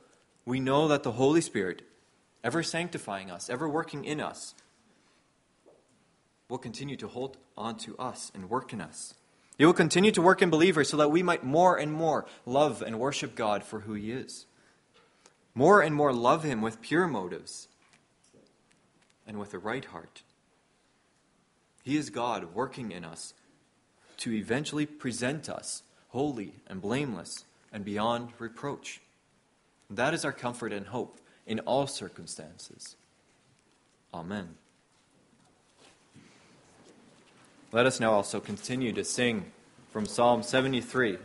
we 0.45 0.59
know 0.59 0.87
that 0.89 1.03
the 1.03 1.13
Holy 1.13 1.41
Spirit, 1.41 1.81
ever 2.43 2.61
sanctifying 2.61 3.31
us, 3.31 3.49
ever 3.49 3.67
working 3.67 4.03
in 4.03 4.19
us, 4.19 4.53
will 6.49 6.57
continue 6.57 6.95
to 6.97 7.07
hold 7.07 7.37
on 7.57 7.77
to 7.77 7.97
us 7.97 8.31
and 8.33 8.49
work 8.49 8.73
in 8.73 8.81
us. 8.81 9.13
He 9.57 9.65
will 9.65 9.73
continue 9.73 10.11
to 10.11 10.21
work 10.21 10.41
in 10.41 10.49
believers 10.49 10.89
so 10.89 10.97
that 10.97 11.11
we 11.11 11.23
might 11.23 11.43
more 11.43 11.77
and 11.77 11.91
more 11.91 12.25
love 12.45 12.81
and 12.81 12.99
worship 12.99 13.35
God 13.35 13.63
for 13.63 13.81
who 13.81 13.93
He 13.93 14.11
is. 14.11 14.45
More 15.55 15.81
and 15.81 15.93
more 15.93 16.11
love 16.11 16.43
Him 16.43 16.61
with 16.61 16.81
pure 16.81 17.07
motives 17.07 17.67
and 19.27 19.37
with 19.37 19.53
a 19.53 19.59
right 19.59 19.85
heart. 19.85 20.23
He 21.83 21.97
is 21.97 22.09
God 22.09 22.55
working 22.55 22.91
in 22.91 23.03
us 23.03 23.33
to 24.17 24.33
eventually 24.33 24.85
present 24.85 25.49
us 25.49 25.83
holy 26.09 26.53
and 26.67 26.81
blameless 26.81 27.45
and 27.71 27.83
beyond 27.83 28.29
reproach. 28.39 29.01
That 29.89 30.13
is 30.13 30.23
our 30.23 30.31
comfort 30.31 30.71
and 30.71 30.87
hope 30.87 31.19
in 31.45 31.59
all 31.61 31.87
circumstances. 31.87 32.95
Amen. 34.13 34.55
Let 37.73 37.87
us 37.87 37.99
now 37.99 38.11
also 38.11 38.39
continue 38.39 38.93
to 38.93 39.03
sing 39.03 39.45
from 39.89 40.05
Psalm 40.05 40.43
73. 40.43 41.17